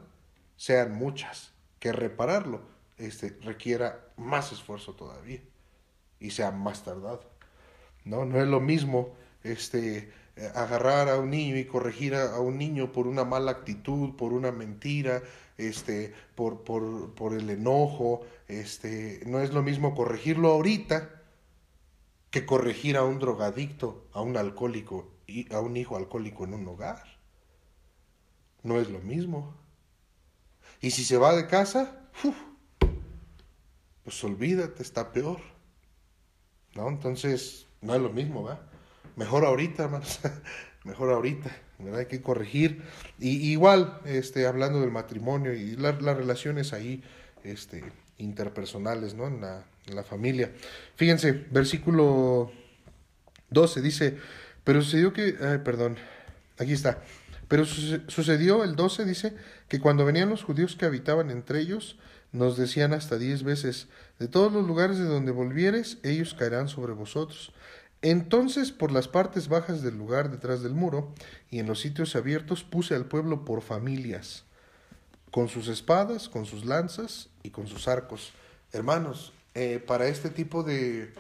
[0.56, 2.62] sean muchas, que repararlo
[2.98, 5.42] este, requiera más esfuerzo todavía
[6.22, 7.30] y sea más tardado.
[8.06, 10.14] No, no es lo mismo este,
[10.56, 14.54] agarrar a un niño y corregir a, un niño por una mala actitud, por una
[14.54, 15.22] mentira,
[15.60, 18.22] este, por, por, por el enojo.
[18.48, 21.22] Este, no es lo mismo corregirlo ahorita
[22.32, 25.20] que corregir a un drogadicto, a un alcohólico
[25.52, 27.04] a un hijo alcohólico en un hogar.
[28.64, 29.56] No es lo mismo.
[30.82, 32.10] Y si se va de casa,
[34.04, 35.40] pues olvídate, está peor.
[36.76, 36.88] ¿No?
[36.88, 38.62] Entonces, no es lo mismo, ¿va?
[39.16, 40.20] Mejor ahorita, hermanos.
[40.84, 42.00] Mejor ahorita, ¿verdad?
[42.00, 42.82] Hay que corregir.
[43.20, 47.04] Y igual, este, hablando del matrimonio y las relaciones ahí,
[47.44, 47.84] este,
[48.18, 49.28] interpersonales, ¿no?
[49.28, 50.52] En la, la familia.
[50.96, 52.52] Fíjense, versículo
[53.50, 54.18] 12 dice,
[54.64, 55.98] pero sucedió que, perdón,
[56.58, 57.02] aquí está.
[57.48, 59.34] Pero sucedió el 12, dice,
[59.68, 61.98] que cuando venían los judíos que habitaban entre ellos,
[62.32, 63.88] nos decían hasta diez veces,
[64.20, 67.52] de todos los lugares de donde volvieres, ellos caerán sobre vosotros.
[68.02, 71.14] Entonces, por las partes bajas del lugar detrás del muro
[71.50, 74.46] y en los sitios abiertos, puse al pueblo por familias,
[75.32, 78.32] con sus espadas, con sus lanzas y con sus arcos.
[78.72, 81.14] Hermanos, eh, para este tipo de,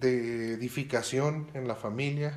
[0.00, 2.36] de edificación en la familia,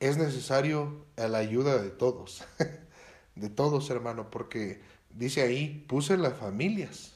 [0.00, 2.44] es necesario la ayuda de todos,
[3.34, 4.80] de todos, hermano, porque
[5.10, 7.14] dice ahí, puse las familias,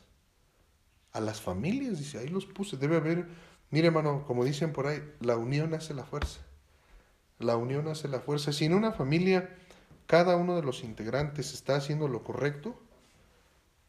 [1.12, 3.26] a las familias, dice, ahí los puse, debe haber,
[3.70, 6.40] mire, hermano, como dicen por ahí, la unión hace la fuerza,
[7.38, 8.52] la unión hace la fuerza.
[8.52, 9.54] Si en una familia
[10.06, 12.80] cada uno de los integrantes está haciendo lo correcto,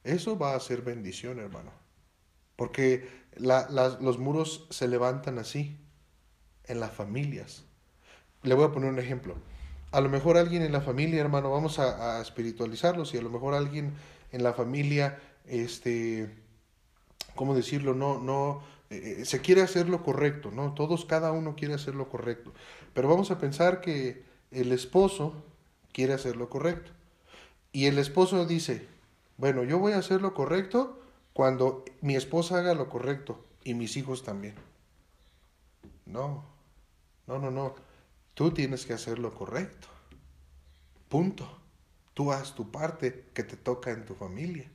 [0.03, 1.71] eso va a ser bendición, hermano,
[2.55, 5.77] porque los muros se levantan así,
[6.65, 7.63] en las familias
[8.43, 9.35] le voy a poner un ejemplo.
[9.91, 13.53] A lo mejor alguien en la familia, hermano, vamos a, espiritualizarlos y a lo mejor
[13.53, 13.93] alguien
[14.31, 16.29] en la familia, este,
[17.35, 17.95] ¿cómo decirlo?
[17.95, 20.73] No, no, eh, eh, se quiere hacer lo correcto, ¿no?
[20.73, 22.54] Todos, cada uno quiere hacer lo correcto.
[22.93, 25.43] Pero vamos a pensar que el esposo
[25.91, 26.91] quiere hacer lo correcto.
[27.71, 28.88] Y el esposo dice,
[29.38, 30.99] bueno, yo voy a hacer lo correcto
[31.34, 34.56] cuando mi esposa haga lo correcto y mis hijos también.
[36.06, 36.43] No,
[37.28, 37.75] no, no, no.
[38.34, 39.88] Tú tienes que hacer lo correcto.
[41.10, 41.60] Punto.
[42.15, 44.69] Tú haz tu parte que te toca en tu familia.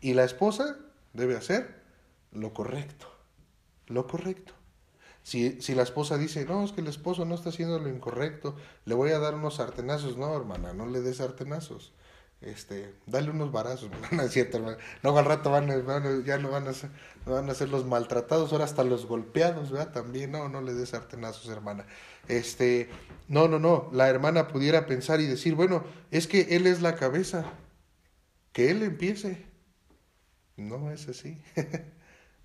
[0.00, 0.78] Y la esposa
[1.12, 1.82] debe hacer
[2.32, 3.15] lo correcto.
[3.86, 4.52] Lo correcto.
[5.22, 8.54] Si, si, la esposa dice, no, es que el esposo no está haciendo lo incorrecto,
[8.84, 10.16] le voy a dar unos sartenazos.
[10.16, 11.92] No, hermana, no le des sartenazos
[12.40, 14.58] este, dale unos barazos, no es cierto,
[15.02, 15.68] No, al rato van,
[16.24, 16.90] ya no van a, ser,
[17.24, 19.92] van a ser los maltratados, ahora hasta los golpeados, ¿verdad?
[19.92, 21.86] También, no, no le des sartenazos, hermana.
[22.28, 22.88] Este,
[23.28, 26.96] no, no, no, la hermana pudiera pensar y decir, bueno, es que él es la
[26.96, 27.44] cabeza,
[28.52, 29.46] que él empiece.
[30.56, 31.38] No es así,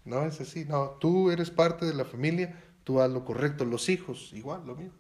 [0.06, 3.90] no es así, no, tú eres parte de la familia, tú haz lo correcto, los
[3.90, 4.98] hijos, igual, lo mismo.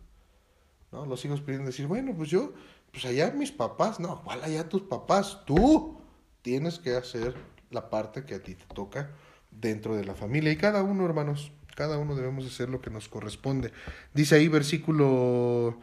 [0.91, 1.05] ¿No?
[1.05, 2.53] Los hijos pueden decir, bueno, pues yo,
[2.91, 5.39] pues allá mis papás, no, ¿cuál allá tus papás?
[5.45, 5.99] Tú
[6.41, 7.35] tienes que hacer
[7.69, 9.11] la parte que a ti te toca
[9.49, 10.51] dentro de la familia.
[10.51, 13.71] Y cada uno, hermanos, cada uno debemos hacer lo que nos corresponde.
[14.13, 15.79] Dice ahí versículo,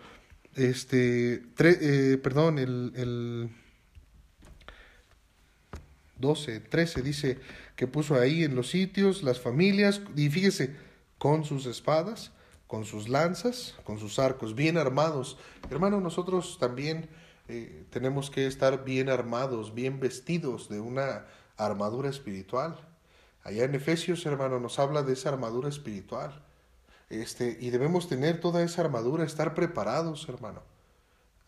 [0.55, 3.51] este, eh, perdón, el, el
[6.19, 7.39] 12, 13, dice
[7.79, 10.77] que puso ahí en los sitios las familias, y fíjese,
[11.17, 12.33] con sus espadas
[12.69, 15.39] con sus lanzas, con sus arcos, bien armados.
[15.71, 17.09] Hermano, nosotros también
[17.49, 21.25] eh, tenemos que estar bien armados, bien vestidos de una
[21.57, 22.79] armadura espiritual.
[23.43, 26.45] Allá en Efesios, hermano, nos habla de esa armadura espiritual.
[27.09, 30.63] Este, y debemos tener toda esa armadura, estar preparados, hermano.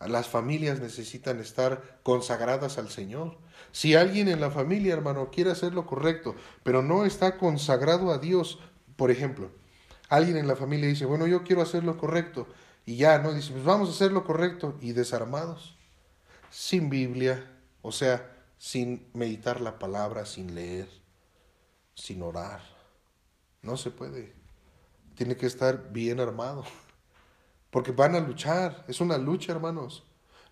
[0.07, 3.37] Las familias necesitan estar consagradas al Señor.
[3.71, 8.17] Si alguien en la familia, hermano, quiere hacer lo correcto, pero no está consagrado a
[8.17, 8.59] Dios,
[8.95, 9.51] por ejemplo,
[10.09, 12.47] alguien en la familia dice, bueno, yo quiero hacer lo correcto,
[12.85, 13.33] y ya, ¿no?
[13.33, 15.75] Dice, pues vamos a hacer lo correcto, y desarmados,
[16.49, 17.49] sin Biblia,
[17.81, 20.87] o sea, sin meditar la palabra, sin leer,
[21.95, 22.61] sin orar.
[23.61, 24.33] No se puede.
[25.15, 26.63] Tiene que estar bien armado,
[27.71, 30.03] porque van a luchar, es una lucha, hermanos.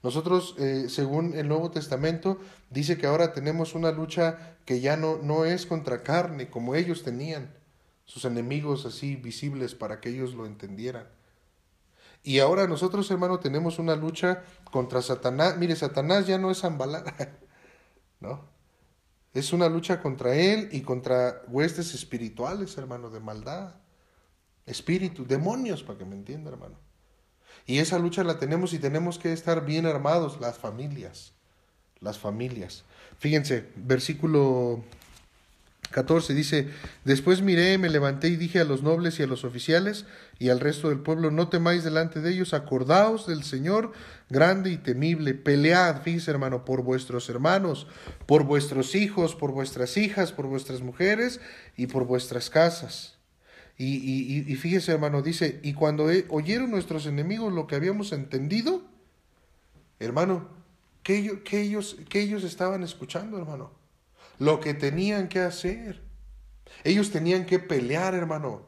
[0.02, 2.40] Nosotros, eh, según el Nuevo Testamento,
[2.70, 7.04] dice que ahora tenemos una lucha que ya no, no es contra carne, como ellos
[7.04, 7.54] tenían
[8.06, 11.08] sus enemigos así visibles para que ellos lo entendieran.
[12.24, 15.58] Y ahora nosotros, hermano, tenemos una lucha contra Satanás.
[15.58, 17.04] Mire, Satanás ya no es Zambalá,
[18.20, 18.48] ¿no?
[19.34, 23.76] Es una lucha contra él y contra huestes espirituales, hermano, de maldad.
[24.66, 26.89] Espíritus, demonios, para que me entienda, hermano.
[27.70, 31.34] Y esa lucha la tenemos y tenemos que estar bien armados, las familias.
[32.00, 32.84] Las familias.
[33.20, 34.84] Fíjense, versículo
[35.92, 36.70] 14 dice,
[37.04, 40.08] después miré, me levanté y dije a los nobles y a los oficiales
[40.40, 43.92] y al resto del pueblo, no temáis delante de ellos, acordaos del Señor
[44.30, 47.86] grande y temible, pelead, fíjese hermano, por vuestros hermanos,
[48.26, 51.40] por vuestros hijos, por vuestras hijas, por vuestras mujeres
[51.78, 53.19] y por vuestras casas.
[53.80, 58.84] Y, y, y fíjese hermano, dice, y cuando oyeron nuestros enemigos lo que habíamos entendido,
[60.00, 60.50] hermano,
[61.02, 63.80] ¿qué ellos, ellos, qué ellos estaban escuchando, hermano?
[64.40, 66.02] lo que tenían que hacer.
[66.84, 68.68] Ellos tenían que pelear, hermano.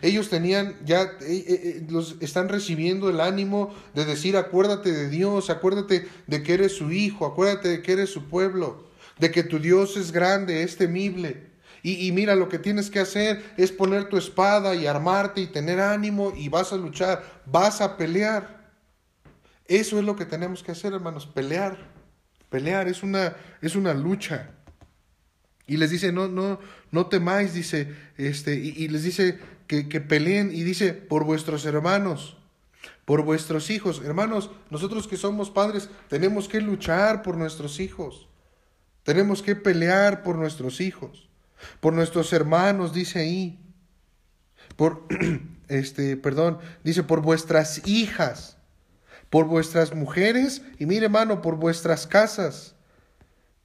[0.00, 5.50] Ellos tenían, ya eh, eh, los están recibiendo el ánimo de decir, acuérdate de Dios,
[5.50, 8.86] acuérdate de que eres su hijo, acuérdate de que eres su pueblo,
[9.18, 11.47] de que tu Dios es grande, es temible.
[11.82, 15.46] Y, y mira, lo que tienes que hacer es poner tu espada y armarte y
[15.46, 18.72] tener ánimo y vas a luchar, vas a pelear.
[19.66, 21.76] Eso es lo que tenemos que hacer, hermanos, pelear.
[22.48, 24.50] Pelear es una, es una lucha.
[25.66, 26.58] Y les dice, no, no,
[26.90, 32.38] no temáis, dice, este, y, les dice que, que peleen, y dice, por vuestros hermanos,
[33.04, 34.00] por vuestros hijos.
[34.02, 38.28] Hermanos, nosotros que somos padres, tenemos que luchar por nuestros hijos.
[39.02, 41.27] Tenemos que pelear por nuestros hijos,
[41.80, 43.58] por nuestros hermanos, dice ahí.
[44.76, 45.06] Por,
[45.68, 48.56] este, perdón, dice, por vuestras hijas,
[49.30, 52.74] por vuestras mujeres, y mire, hermano, por vuestras casas.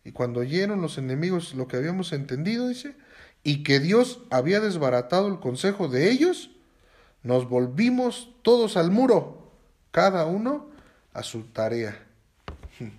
[0.03, 2.95] Y cuando oyeron los enemigos lo que habíamos entendido, dice,
[3.43, 6.51] y que Dios había desbaratado el consejo de ellos,
[7.23, 9.51] nos volvimos todos al muro,
[9.91, 10.67] cada uno
[11.13, 12.05] a su tarea.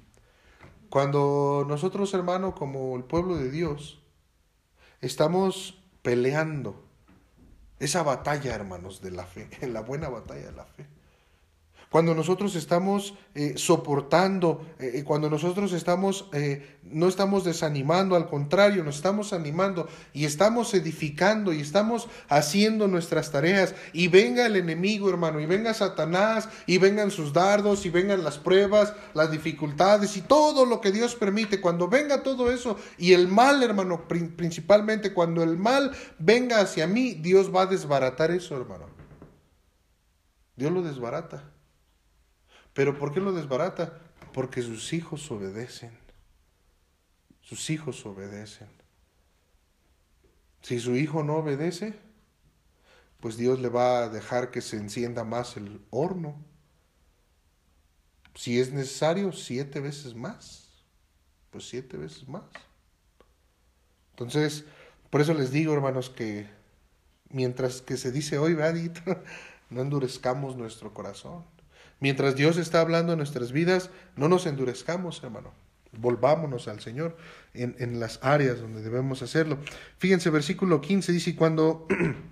[0.88, 4.00] Cuando nosotros, hermano, como el pueblo de Dios,
[5.04, 6.82] estamos peleando
[7.78, 10.86] esa batalla, hermanos, de la fe, la buena batalla de la fe,
[11.94, 16.28] cuando nosotros estamos eh, soportando, eh, eh, cuando nosotros estamos,
[16.82, 23.30] no estamos desanimando, al contrario, nos estamos animando y estamos edificando y estamos haciendo nuestras
[23.30, 23.76] tareas.
[23.92, 28.38] Y venga el enemigo, hermano, y venga Satanás, y vengan sus dardos, y vengan las
[28.38, 31.60] pruebas, las dificultades y todo lo que Dios permite.
[31.60, 37.14] Cuando venga todo eso y el mal, hermano, principalmente cuando el mal venga hacia mí,
[37.14, 38.86] Dios va a desbaratar eso, hermano.
[40.56, 41.53] Dios lo desbarata.
[42.74, 44.00] ¿Pero por qué lo desbarata?
[44.32, 45.96] Porque sus hijos obedecen.
[47.40, 48.68] Sus hijos obedecen.
[50.60, 51.94] Si su hijo no obedece,
[53.20, 56.36] pues Dios le va a dejar que se encienda más el horno.
[58.34, 60.68] Si es necesario, siete veces más.
[61.50, 62.44] Pues siete veces más.
[64.10, 64.64] Entonces,
[65.10, 66.48] por eso les digo, hermanos, que
[67.28, 69.02] mientras que se dice hoy, Vadito,
[69.70, 71.44] no endurezcamos nuestro corazón.
[72.04, 75.54] Mientras Dios está hablando en nuestras vidas, no nos endurezcamos, hermano.
[75.96, 77.16] Volvámonos al Señor
[77.54, 79.56] en, en las áreas donde debemos hacerlo.
[79.96, 81.88] Fíjense, versículo 15 dice, cuando,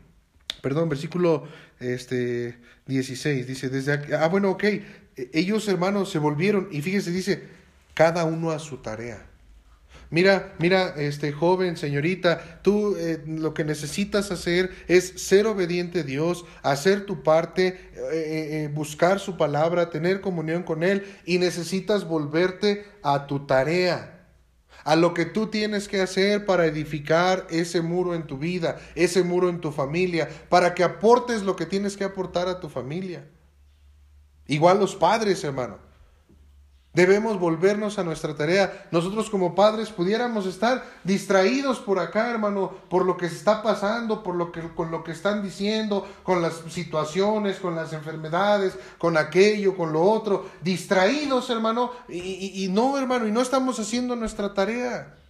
[0.61, 1.49] perdón, versículo
[1.81, 4.64] este, 16, dice, desde aquí, ah, bueno, ok,
[5.33, 7.43] ellos hermanos se volvieron y fíjense, dice,
[7.95, 9.27] cada uno a su tarea.
[10.13, 16.03] Mira, mira, este joven, señorita, tú eh, lo que necesitas hacer es ser obediente a
[16.03, 22.07] Dios, hacer tu parte, eh, eh, buscar su palabra, tener comunión con Él y necesitas
[22.07, 24.29] volverte a tu tarea,
[24.85, 29.23] a lo que tú tienes que hacer para edificar ese muro en tu vida, ese
[29.23, 33.31] muro en tu familia, para que aportes lo que tienes que aportar a tu familia.
[34.47, 35.91] Igual los padres, hermano.
[36.95, 38.86] Debemos volvernos a nuestra tarea.
[38.90, 44.22] Nosotros como padres pudiéramos estar distraídos por acá, hermano, por lo que se está pasando,
[44.22, 49.16] por lo que con lo que están diciendo, con las situaciones, con las enfermedades, con
[49.16, 54.53] aquello, con lo otro, distraídos, hermano, y, y no, hermano, y no estamos haciendo nuestra
[54.53, 55.22] tarea.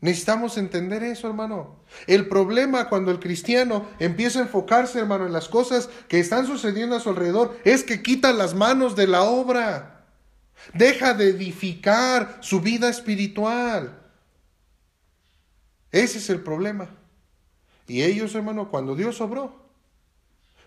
[0.00, 1.76] Necesitamos entender eso, hermano.
[2.06, 6.94] El problema cuando el cristiano empieza a enfocarse, hermano, en las cosas que están sucediendo
[6.94, 10.06] a su alrededor, es que quita las manos de la obra.
[10.72, 13.98] Deja de edificar su vida espiritual.
[15.90, 16.90] Ese es el problema.
[17.88, 19.68] Y ellos, hermano, cuando Dios obró,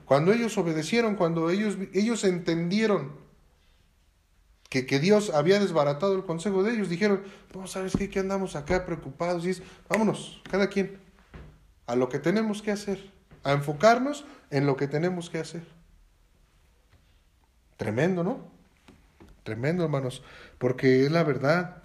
[0.05, 3.13] cuando ellos obedecieron, cuando ellos, ellos entendieron
[4.72, 7.22] que, que, Dios había desbaratado el consejo de ellos, dijeron,
[7.53, 8.09] no, ¿sabes qué?
[8.09, 9.45] Que andamos acá preocupados.
[9.45, 10.97] Y es, vámonos, cada quien,
[11.88, 13.11] a lo que tenemos que hacer,
[13.43, 15.63] a enfocarnos en lo que tenemos que hacer.
[17.76, 18.49] Tremendo, ¿no?
[19.43, 20.24] Tremendo, hermanos,
[20.57, 21.84] porque es la verdad.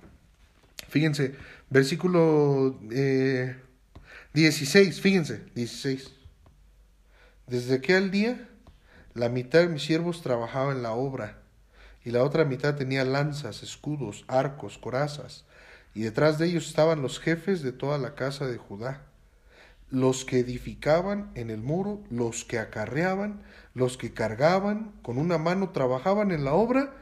[0.88, 1.34] Fíjense,
[1.68, 2.78] versículo
[4.32, 6.12] 16, eh, fíjense, 16.
[7.48, 8.48] Desde aquel día,
[9.14, 11.42] la mitad de mis siervos trabajaba en la obra
[12.06, 15.44] y la otra mitad tenía lanzas, escudos, arcos, corazas,
[15.92, 19.02] y detrás de ellos estaban los jefes de toda la casa de Judá,
[19.90, 23.42] los que edificaban en el muro, los que acarreaban,
[23.74, 26.94] los que cargaban, con una mano trabajaban en la obra,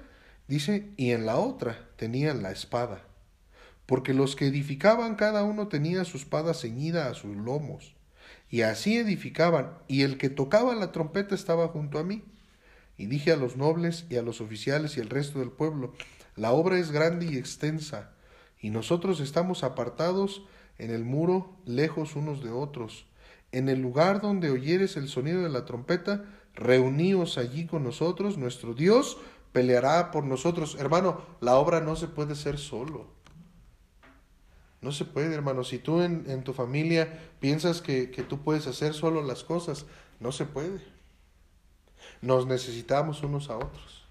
[0.49, 3.03] dice, y en la otra tenían la espada.
[3.85, 7.95] Porque los que edificaban cada uno tenía su espada ceñida a sus lomos,
[8.49, 12.25] y así edificaban, y el que tocaba la trompeta estaba junto a mí.
[12.97, 15.93] Y dije a los nobles y a los oficiales y al resto del pueblo,
[16.37, 18.13] la obra es grande y extensa,
[18.61, 20.43] y nosotros estamos apartados
[20.79, 23.07] en el muro, lejos unos de otros.
[23.53, 26.25] En el lugar donde oyeres el sonido de la trompeta,
[26.55, 29.19] reuníos allí con nosotros, nuestro Dios
[29.53, 30.77] peleará por nosotros.
[30.81, 33.07] Hermano, la obra no se puede hacer solo.
[34.81, 35.63] No se puede, hermano.
[35.63, 39.87] Si tú en, en tu familia piensas que, que tú puedes hacer solo las cosas,
[40.21, 40.94] no se puede.
[42.25, 44.03] Nos necesitamos unos a otros.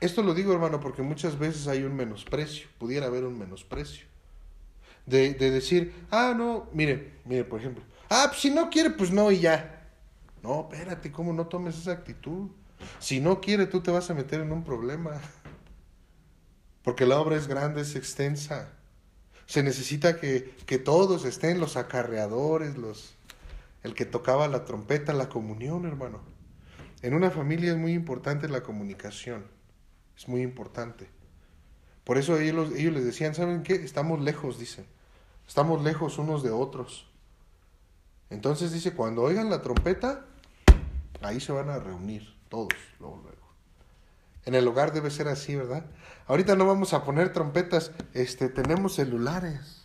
[0.00, 4.06] Esto lo digo, hermano, porque muchas veces hay un menosprecio, pudiera haber un menosprecio.
[5.04, 9.10] De, de decir, ah, no, mire, mire, por ejemplo, ah, pues si no quiere, pues
[9.10, 9.88] no y ya.
[10.42, 12.48] No, espérate, ¿cómo no tomes esa actitud?
[12.98, 15.20] Si no quiere, tú te vas a meter en un problema.
[16.82, 18.70] Porque la obra es grande, es extensa.
[19.44, 23.16] Se necesita que, que todos estén, los acarreadores, los,
[23.82, 26.29] el que tocaba la trompeta, la comunión, hermano.
[27.02, 29.44] En una familia es muy importante la comunicación.
[30.16, 31.08] Es muy importante.
[32.04, 33.74] Por eso ellos, ellos les decían, ¿saben qué?
[33.74, 34.86] Estamos lejos, dicen.
[35.46, 37.08] Estamos lejos unos de otros.
[38.28, 40.26] Entonces dice, cuando oigan la trompeta,
[41.22, 43.40] ahí se van a reunir todos, luego, luego.
[44.44, 45.84] En el hogar debe ser así, ¿verdad?
[46.26, 49.79] Ahorita no vamos a poner trompetas, este, tenemos celulares.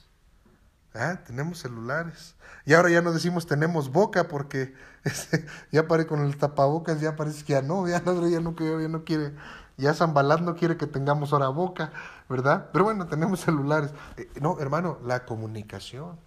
[0.95, 1.19] ¿Ah?
[1.25, 2.35] Tenemos celulares.
[2.65, 4.73] Y ahora ya no decimos tenemos boca porque
[5.71, 8.87] ya parece con el tapabocas, ya parece que ya no, ya no, ya no, ya
[8.87, 9.33] no quiere
[9.77, 11.91] ya Zambalán no quiere que tengamos ahora boca,
[12.29, 12.69] ¿verdad?
[12.71, 13.91] Pero bueno, tenemos celulares.
[14.17, 16.17] Eh, no, hermano, la comunicación.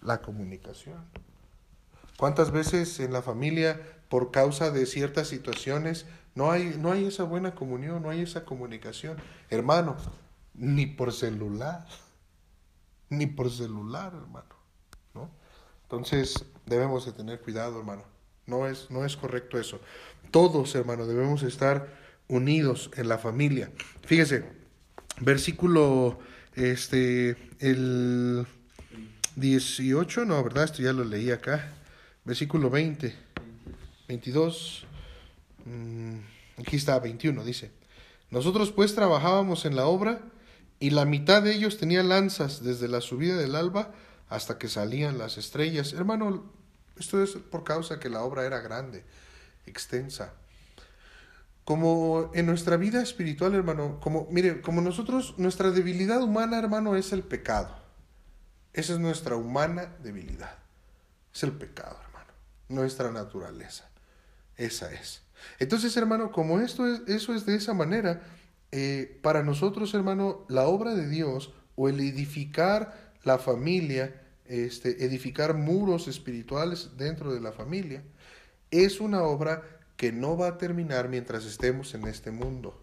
[0.00, 1.04] La comunicación.
[2.16, 7.24] ¿Cuántas veces en la familia, por causa de ciertas situaciones, no hay, no hay esa
[7.24, 9.18] buena comunión, no hay esa comunicación?
[9.50, 9.96] Hermano,
[10.54, 11.86] ni por celular.
[13.12, 14.54] Ni por celular, hermano.
[15.14, 15.30] ¿no?
[15.82, 18.04] Entonces, debemos de tener cuidado, hermano.
[18.46, 19.80] No es, no es correcto eso.
[20.30, 21.94] Todos, hermano, debemos estar
[22.28, 23.70] unidos en la familia.
[24.06, 24.44] Fíjese,
[25.20, 26.18] versículo
[26.54, 28.46] este el
[29.36, 30.64] 18, no, ¿verdad?
[30.64, 31.70] Esto ya lo leí acá.
[32.24, 33.14] Versículo 20,
[34.08, 34.86] 22,
[35.66, 36.14] mm,
[36.60, 37.70] aquí está 21, dice.
[38.30, 40.31] Nosotros pues trabajábamos en la obra
[40.82, 43.92] y la mitad de ellos tenía lanzas desde la subida del alba
[44.28, 45.92] hasta que salían las estrellas.
[45.92, 46.50] Hermano,
[46.98, 49.04] esto es por causa que la obra era grande,
[49.64, 50.32] extensa.
[51.64, 57.12] Como en nuestra vida espiritual, hermano, como, mire, como nosotros, nuestra debilidad humana, hermano, es
[57.12, 57.76] el pecado.
[58.72, 60.56] Esa es nuestra humana debilidad.
[61.32, 62.32] Es el pecado, hermano.
[62.68, 63.88] Nuestra naturaleza.
[64.56, 65.22] Esa es.
[65.60, 68.20] Entonces, hermano, como esto es, eso es de esa manera,
[68.72, 75.54] eh, para nosotros, hermano, la obra de Dios o el edificar la familia, este, edificar
[75.54, 78.02] muros espirituales dentro de la familia,
[78.70, 79.62] es una obra
[79.96, 82.82] que no va a terminar mientras estemos en este mundo.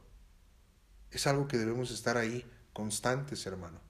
[1.11, 3.81] Es algo que debemos estar ahí constantes, hermano.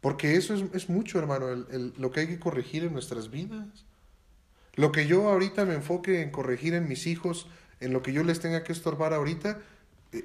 [0.00, 1.64] Porque eso es, mucho, hermano,
[1.96, 3.86] lo que hay que corregir en nuestras vidas.
[4.74, 7.48] Lo que yo ahorita me enfoque en corregir en mis hijos,
[7.80, 9.60] en lo que yo les tenga que estorbar ahorita,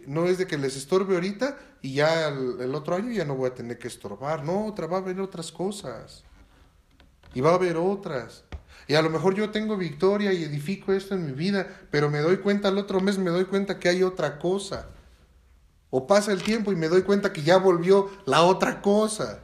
[0.08, 3.36] no es de que les estorbe ahorita y ya el, el, otro año ya no
[3.36, 4.44] voy a tener que estorbar.
[4.44, 6.24] No, otra, va a haber otras cosas.
[7.34, 8.44] Y va a haber otras.
[8.88, 12.20] Y a lo mejor yo tengo victoria y edifico esto en mi vida, pero me
[12.20, 14.90] doy cuenta al otro mes, me doy cuenta que hay otra cosa.
[15.90, 19.44] O pasa el tiempo y me doy cuenta que ya volvió la otra cosa.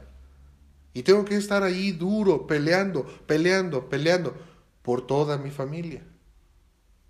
[0.94, 4.34] Y tengo que estar ahí duro, peleando, peleando, peleando
[4.82, 6.02] por toda mi familia.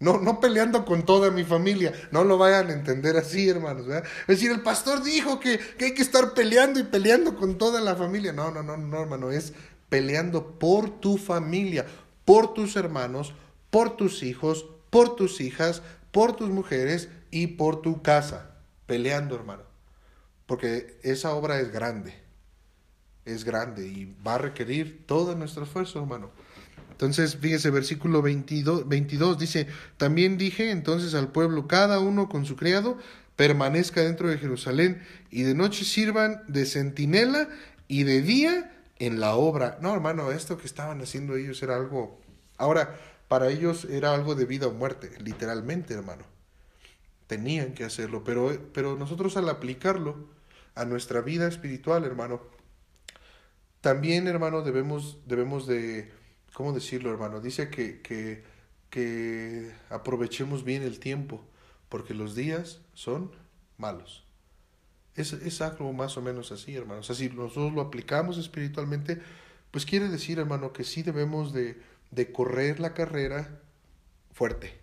[0.00, 1.92] No, no peleando con toda mi familia.
[2.12, 3.86] No lo vayan a entender así, hermanos.
[3.88, 7.80] Es decir, el pastor dijo que, que, hay que estar peleando y peleando con toda
[7.80, 8.32] la familia.
[8.32, 9.32] No, no, no, no, hermano.
[9.32, 9.54] Es
[9.88, 11.84] peleando por tu familia,
[12.24, 13.34] por tus hermanos,
[13.70, 15.82] por tus hijos, por tus hijas,
[16.12, 18.52] por tus mujeres y por tu casa.
[18.86, 19.64] Peleando, hermano.
[20.46, 22.14] Porque esa obra es grande.
[23.24, 26.30] Es grande y va a requerir todo nuestro esfuerzo, hermano.
[26.98, 29.68] Entonces, fíjese, versículo 22, 22 dice,
[29.98, 32.98] también dije entonces al pueblo, cada uno con su criado,
[33.36, 37.50] permanezca dentro de Jerusalén y de noche sirvan de centinela
[37.86, 39.78] y de día en la obra.
[39.80, 42.20] No, hermano, esto que estaban haciendo ellos era algo...
[42.56, 46.24] Ahora, para ellos era algo de vida o muerte, literalmente, hermano.
[47.28, 50.16] Tenían que hacerlo, pero, pero nosotros al aplicarlo,
[50.74, 52.40] a nuestra vida espiritual, hermano,
[53.80, 56.17] también, hermano, debemos, debemos de,
[56.58, 57.40] ¿cómo decirlo, hermano?
[57.40, 58.42] Dice que, que,
[58.90, 61.40] que aprovechemos bien el tiempo,
[61.88, 63.30] porque los días son
[63.76, 64.26] malos.
[65.14, 66.98] Es, es algo más o menos así, hermano.
[66.98, 69.22] O sea, si nosotros lo aplicamos espiritualmente,
[69.70, 71.80] pues quiere decir, hermano, que sí debemos de,
[72.10, 73.60] de correr la carrera
[74.32, 74.76] fuerte,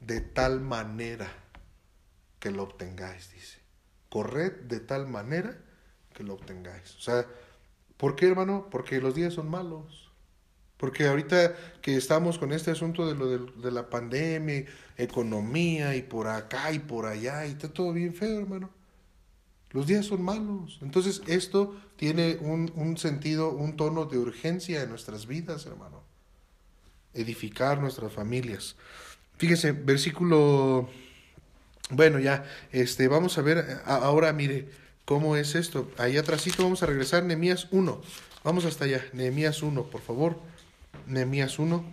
[0.00, 1.32] de tal manera
[2.38, 3.60] que lo obtengáis, dice.
[4.10, 5.56] Corred de tal manera
[6.12, 6.96] que lo obtengáis.
[6.96, 7.24] O sea,
[7.96, 8.68] ¿por qué, hermano?
[8.70, 10.05] Porque los días son malos.
[10.76, 14.66] Porque ahorita que estamos con este asunto de lo de, de, la pandemia,
[14.96, 18.70] economía y por acá y por allá, y está todo bien feo, hermano.
[19.70, 20.78] Los días son malos.
[20.82, 26.02] Entonces esto tiene un, un sentido, un tono de urgencia en nuestras vidas, hermano.
[27.14, 28.76] Edificar nuestras familias.
[29.38, 30.88] Fíjese, versículo
[31.90, 34.68] bueno, ya, este, vamos a ver ahora, mire,
[35.04, 35.88] cómo es esto.
[35.98, 38.00] Ahí atrásito vamos a regresar, Nehemías 1.
[38.42, 40.36] Vamos hasta allá, Nehemías 1, por favor.
[41.06, 41.84] Nehemías 1.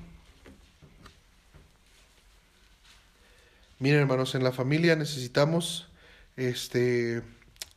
[3.80, 5.90] Miren, hermanos, en la familia necesitamos
[6.38, 7.22] este,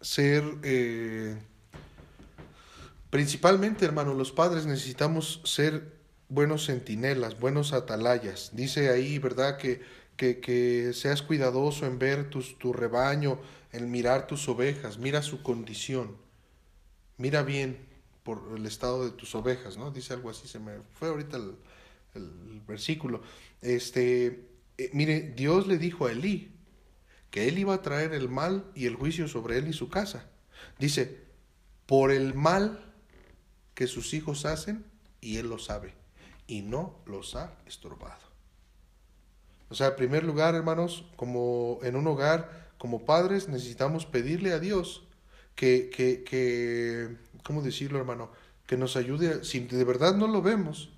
[0.01, 1.37] ser, eh,
[3.11, 5.97] principalmente, hermanos, los padres necesitamos ser
[6.29, 8.51] buenos centinelas, buenos atalayas.
[8.55, 9.57] Dice ahí, ¿verdad?
[9.59, 9.83] Que
[10.17, 13.39] que, que seas cuidadoso en ver tus, tu rebaño,
[13.73, 16.17] en mirar tus ovejas, mira su condición,
[17.19, 17.86] mira bien
[18.27, 19.93] por el estado de tus ovejas, ¿no?
[19.93, 23.23] Dice algo así, se me fue ahorita el, versículo.
[23.61, 26.51] Este, eh, mire, Dios le dijo a Elí
[27.31, 30.29] que él iba a traer el mal y el juicio sobre él y su casa.
[30.77, 31.21] Dice,
[31.87, 32.93] por el mal
[33.75, 34.85] que sus hijos hacen,
[35.21, 35.95] y él lo sabe,
[36.49, 38.27] y no los ha estorbado.
[39.69, 44.59] O sea, en primer lugar, hermanos, como en un hogar, como padres, necesitamos pedirle a
[44.59, 45.07] Dios
[45.55, 47.17] que, que, que
[47.47, 48.31] ¿cómo decirlo, hermano?
[48.67, 50.91] Que nos ayude, si de verdad no lo vemos,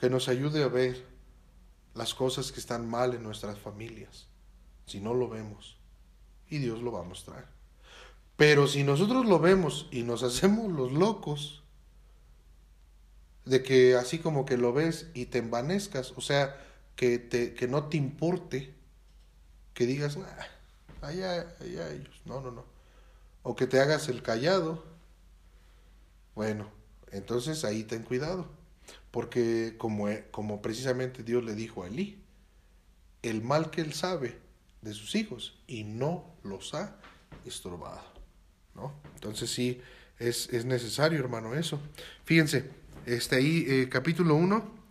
[0.00, 1.04] que nos ayude a ver
[1.94, 4.26] las cosas que están mal en nuestras familias,
[4.86, 5.76] si no lo vemos.
[6.48, 7.46] Y Dios lo va a mostrar.
[8.36, 11.62] Pero si nosotros lo vemos y nos hacemos los locos,
[13.44, 16.58] de que así como que lo ves y te envanezcas, o sea,
[16.96, 18.74] que, te, que no te importe,
[19.74, 20.16] que digas,
[21.02, 22.64] allá, allá ellos, no, no, no.
[23.42, 24.91] O que te hagas el callado.
[26.34, 26.70] Bueno,
[27.10, 28.48] entonces ahí ten cuidado,
[29.10, 32.18] porque como, como precisamente Dios le dijo a Elí,
[33.22, 34.38] el mal que él sabe
[34.80, 36.96] de sus hijos y no los ha
[37.44, 38.02] estorbado,
[38.74, 38.92] ¿no?
[39.14, 39.80] Entonces sí,
[40.18, 41.80] es, es necesario, hermano, eso.
[42.24, 42.70] Fíjense,
[43.06, 44.82] este ahí, eh, capítulo 1,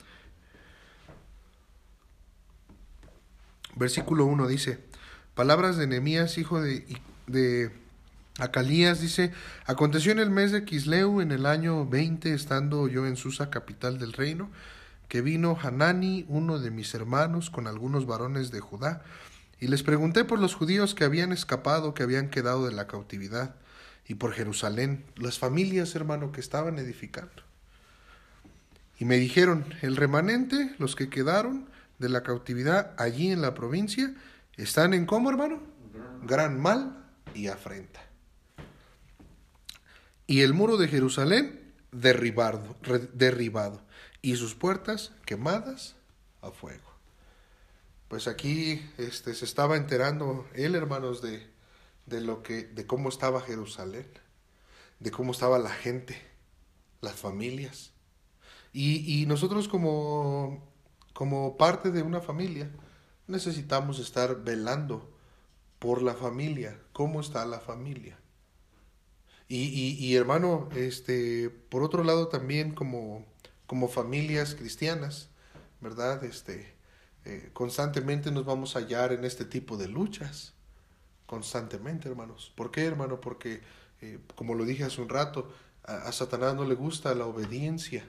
[3.76, 4.80] Versículo 1 dice,
[5.34, 6.86] palabras de Nehemías, hijo de,
[7.28, 7.72] de
[8.40, 9.32] Acalías, dice,
[9.66, 14.00] aconteció en el mes de Quisleu, en el año 20, estando yo en Susa, capital
[14.00, 14.50] del reino,
[15.08, 19.04] que vino Hanani, uno de mis hermanos, con algunos varones de Judá,
[19.60, 23.56] y les pregunté por los judíos que habían escapado, que habían quedado de la cautividad,
[24.08, 27.44] y por Jerusalén, las familias, hermano, que estaban edificando.
[28.98, 31.70] Y me dijeron, el remanente, los que quedaron,
[32.02, 34.14] de la cautividad allí en la provincia
[34.58, 35.62] están en cómo, hermano?
[36.24, 38.11] Gran mal y afrenta.
[40.32, 42.78] Y el muro de Jerusalén derribado,
[43.12, 43.82] derribado
[44.22, 45.98] y sus puertas quemadas
[46.42, 46.90] a fuego.
[48.08, 51.46] Pues aquí este, se estaba enterando él, hermanos, de,
[52.06, 54.08] de lo que, de cómo estaba Jerusalén,
[55.02, 56.16] de cómo estaba la gente,
[57.02, 57.92] las familias.
[58.72, 60.66] Y, y nosotros como
[61.12, 62.72] como parte de una familia,
[63.28, 65.14] necesitamos estar velando
[65.78, 68.20] por la familia, cómo está la familia.
[69.54, 73.26] Y, hermano, este, por otro lado también como,
[73.68, 75.30] como familias cristianas,
[75.82, 76.24] ¿verdad?
[76.24, 76.74] Este,
[77.26, 80.54] eh, constantemente nos vamos a hallar en este tipo de luchas,
[81.26, 82.54] constantemente, hermanos.
[82.56, 83.20] ¿Por qué, hermano?
[83.20, 83.62] Porque,
[84.02, 85.52] eh, como lo dije hace un rato,
[85.84, 88.06] a Satanás no le gusta la obediencia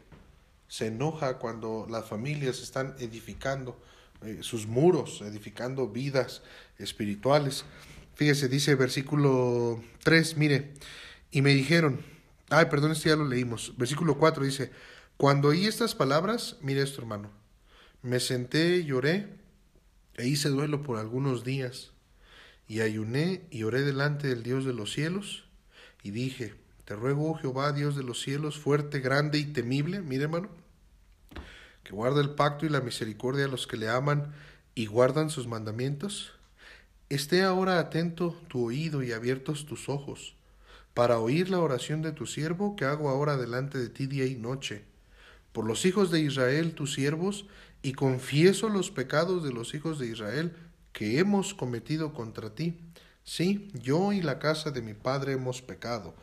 [0.73, 3.79] se enoja cuando las familias están edificando
[4.23, 6.41] eh, sus muros, edificando vidas
[6.79, 7.67] espirituales.
[8.15, 10.73] Fíjese, dice versículo 3, mire,
[11.33, 12.03] y me dijeron,
[12.51, 14.71] ay, perdón, este ya lo leímos, versículo 4 dice,
[15.17, 17.31] cuando oí estas palabras, mire esto hermano,
[18.03, 19.29] me senté, lloré,
[20.15, 21.93] e hice duelo por algunos días,
[22.69, 25.45] y ayuné y oré delante del Dios de los cielos,
[26.03, 26.55] y dije,
[26.85, 30.51] te ruego, oh Jehová, Dios de los cielos, fuerte, grande y temible, mire hermano,
[31.83, 34.35] que guarda el pacto y la misericordia a los que le aman
[34.75, 36.33] y guardan sus mandamientos?
[37.09, 40.35] Esté ahora atento tu oído y abiertos tus ojos,
[40.95, 44.37] para oír la oración de tu siervo que hago ahora delante de ti día y
[44.37, 44.85] noche,
[45.53, 47.47] por los hijos de Israel, tus siervos,
[47.83, 50.55] y confieso los pecados de los hijos de Israel
[50.93, 52.79] que hemos cometido contra ti.
[53.25, 56.15] Sí, yo y la casa de mi padre hemos pecado.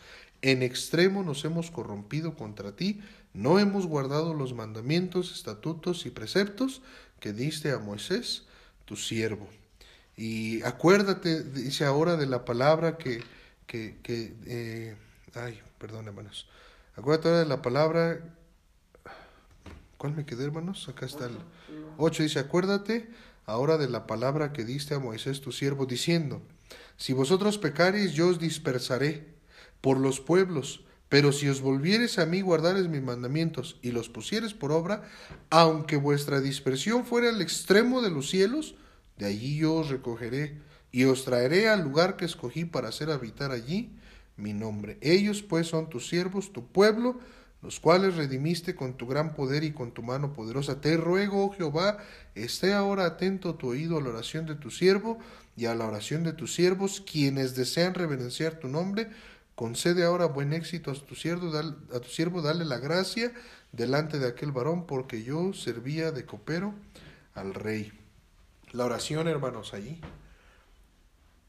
[0.41, 3.01] En extremo nos hemos corrompido contra ti,
[3.34, 6.82] no hemos guardado los mandamientos, estatutos y preceptos
[7.20, 8.43] que diste a Moisés,
[8.86, 9.49] tu siervo.
[10.15, 13.22] Y acuérdate, dice ahora, de la palabra que,
[13.70, 14.95] que, que eh,
[15.36, 16.49] ay, perdón, hermanos.
[16.95, 18.20] Acuérdate ahora de la palabra,
[19.97, 20.89] ¿cuál me quedé, hermanos?
[20.89, 21.38] Acá está el
[21.97, 23.11] 8, dice, acuérdate
[23.45, 26.41] ahora de la palabra que diste a Moisés, tu siervo, diciendo,
[26.97, 29.36] si vosotros pecareis, yo os dispersaré
[29.82, 34.55] por los pueblos, pero si os volvieres a mí, guardares mis mandamientos y los pusieres
[34.55, 35.03] por obra,
[35.51, 38.74] aunque vuestra dispersión fuera al extremo de los cielos,
[39.20, 40.57] de allí yo os recogeré
[40.91, 43.91] y os traeré al lugar que escogí para hacer habitar allí
[44.37, 44.97] mi nombre.
[45.01, 47.19] Ellos pues son tus siervos, tu pueblo,
[47.61, 50.79] los cuales redimiste con tu gran poder y con tu mano poderosa.
[50.81, 51.97] Te ruego, oh Jehová,
[52.35, 55.19] esté ahora atento tu oído a la oración de tu siervo
[55.57, 59.09] y a la oración de tus siervos, quienes desean reverenciar tu nombre,
[59.59, 63.33] Concede ahora buen éxito a tu siervo, a tu siervo, dale la gracia
[63.73, 66.73] delante de aquel varón, porque yo servía de copero
[67.33, 67.91] al rey.
[68.71, 69.99] La oración, hermanos, allí.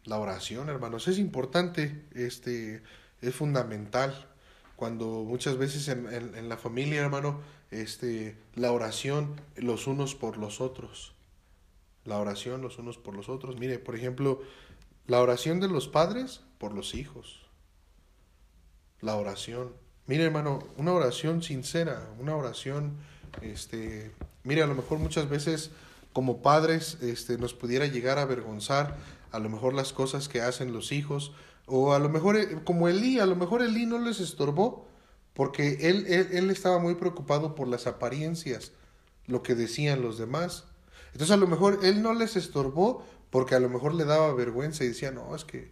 [0.05, 2.83] La oración, hermanos, es importante, este,
[3.21, 4.29] es fundamental.
[4.77, 7.41] Cuando muchas veces en, en la familia, hermano,
[7.71, 11.13] este, la oración los unos por los otros.
[12.05, 13.59] La oración los unos por los otros.
[13.59, 14.43] Mire, por ejemplo,
[15.07, 17.41] la oración de los padres por los hijos
[19.01, 19.73] la oración.
[20.07, 22.97] Mire, hermano, una oración sincera, una oración,
[23.43, 24.13] este,
[24.45, 25.71] mire, a lo mejor muchas veces
[26.13, 28.97] como padres este, nos pudiera llegar a avergonzar
[29.33, 31.33] a lo mejor las cosas que hacen los hijos,
[31.66, 34.87] o a lo mejor eh, como Elí, a lo mejor Elí no les estorbó,
[35.35, 38.72] porque él, él, él estaba muy preocupado por las apariencias,
[39.26, 40.64] lo que decían los demás.
[41.12, 44.85] Entonces a lo mejor él no les estorbó porque a lo mejor le daba vergüenza
[44.85, 45.70] y decía, no, es que,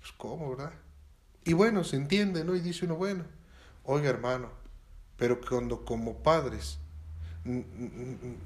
[0.00, 0.72] pues cómo, ¿verdad?
[1.44, 2.54] Y bueno, se entiende, ¿no?
[2.54, 3.24] Y dice uno, bueno,
[3.84, 4.50] oiga hermano,
[5.16, 6.78] pero cuando como padres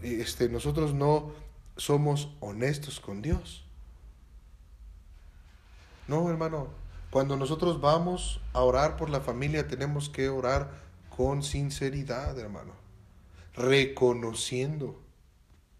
[0.02, 1.32] este, nosotros no
[1.76, 3.65] somos honestos con Dios.
[6.08, 6.68] No, hermano,
[7.10, 10.70] cuando nosotros vamos a orar por la familia tenemos que orar
[11.16, 12.72] con sinceridad, hermano,
[13.54, 15.00] reconociendo.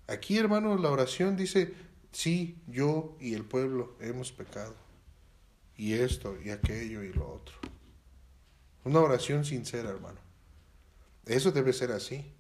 [0.08, 1.74] Aquí, hermano, la oración dice,
[2.10, 4.74] sí, yo y el pueblo hemos pecado
[5.76, 7.54] y esto y aquello y lo otro.
[8.84, 10.20] Una oración sincera, hermano.
[11.26, 12.32] Eso debe ser así.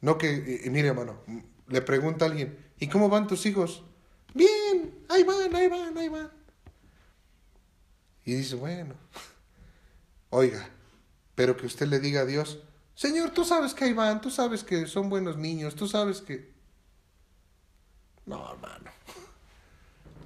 [0.00, 1.20] No que, mire, hermano,
[1.68, 3.84] le pregunta a alguien, ¿y cómo van tus hijos?
[4.34, 6.39] Bien, ahí van, ahí van, ahí van.
[8.24, 8.94] Y dice, bueno,
[10.30, 10.68] oiga,
[11.34, 12.58] pero que usted le diga a Dios,
[12.94, 16.52] Señor, tú sabes que ahí van, tú sabes que son buenos niños, tú sabes que...
[18.26, 18.90] No, hermano.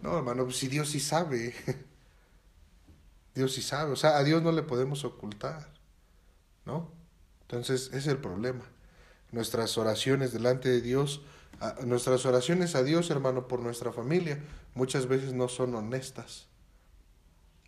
[0.02, 1.54] No, hermano, si Dios sí sabe.
[3.34, 5.66] Dios sí sabe, o sea, a Dios no le podemos ocultar,
[6.66, 6.90] ¿no?
[7.42, 8.64] Entonces, es el problema.
[9.32, 11.22] Nuestras oraciones delante de Dios,
[11.84, 14.42] nuestras oraciones a Dios, hermano, por nuestra familia,
[14.74, 16.46] muchas veces no son honestas,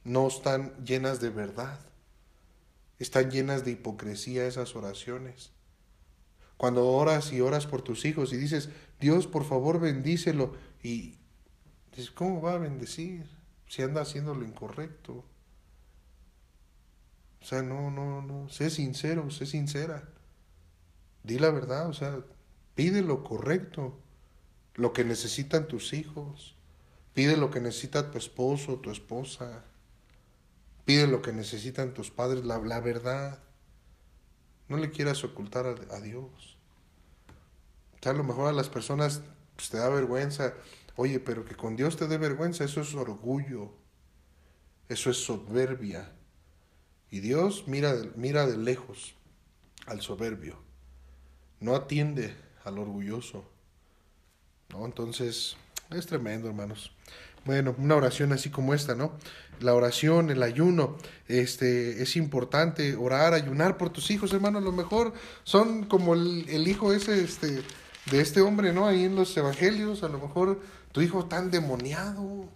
[0.07, 1.81] no están llenas de verdad,
[3.01, 5.51] están llenas de hipocresía esas oraciones.
[6.57, 11.17] Cuando oras y oras por tus hijos y dices, Dios, por favor, bendícelo, y
[11.91, 13.27] dices, ¿cómo va a bendecir
[13.67, 15.25] si anda haciendo lo incorrecto?
[17.43, 20.09] O sea, no, no, no, sé sincero, sé sincera.
[21.25, 22.21] Di la verdad, o sea,
[22.77, 23.99] pide lo correcto,
[24.75, 26.55] lo que necesitan tus hijos.
[27.13, 29.65] Pide lo que necesita tu esposo, tu esposa.
[30.87, 33.39] Pide lo que necesitan tus padres, la, verdad.
[34.69, 36.57] No le quieras ocultar a, a, Dios.
[37.95, 39.21] O sea, a lo mejor a las personas
[39.55, 40.55] pues, te da vergüenza.
[40.97, 43.73] Oye, pero que con Dios te dé vergüenza, eso es orgullo.
[44.89, 46.13] Eso es soberbia.
[47.11, 49.15] Y Dios mira, mira de lejos
[49.87, 50.59] al soberbio,
[51.61, 53.49] no atiende al orgulloso.
[54.71, 54.85] ¿no?
[54.85, 55.57] Entonces,
[55.91, 56.93] es tremendo, hermanos.
[57.45, 59.13] Bueno, una oración así como esta, ¿no?
[59.61, 60.97] La oración, el ayuno,
[61.29, 64.59] este, es importante orar, ayunar por tus hijos, hermano.
[64.59, 65.13] A lo mejor
[65.45, 67.63] son como el, el hijo ese, este,
[68.11, 68.87] de este hombre, ¿no?
[68.87, 70.61] Ahí en los evangelios, a lo mejor
[70.93, 72.49] tu hijo tan demoniado,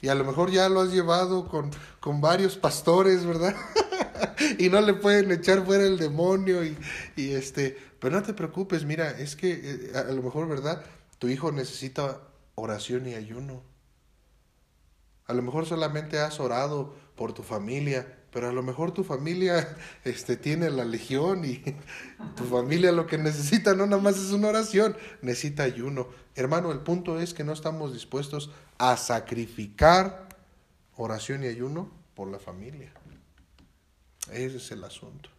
[0.00, 3.56] y a lo mejor ya lo has llevado con, con varios pastores, ¿verdad?
[4.58, 6.76] y no le pueden echar fuera el demonio y,
[7.16, 10.84] y, este, pero no te preocupes, mira, es que eh, a lo mejor, ¿verdad?
[11.18, 12.20] Tu hijo necesita
[12.54, 13.62] oración y ayuno.
[15.26, 19.76] A lo mejor solamente has orado por tu familia, pero a lo mejor tu familia
[20.04, 21.58] este, tiene la legión y
[22.36, 26.08] tu familia lo que necesita no nada más es una oración, necesita ayuno.
[26.34, 30.28] Hermano, el punto es que no estamos dispuestos a sacrificar
[30.96, 32.92] oración y ayuno por la familia.
[34.32, 35.30] Ese es el asunto.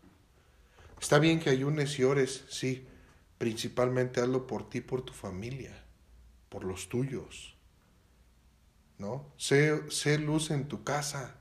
[1.01, 2.87] Está bien que ayunes y ores, sí,
[3.37, 5.83] principalmente hazlo por ti, por tu familia,
[6.49, 7.54] por los tuyos.
[8.97, 9.25] ¿No?
[9.37, 11.35] Sé, sé luz en tu casa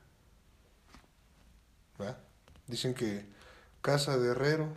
[2.66, 3.24] Dicen que
[3.82, 4.68] casa de herrero,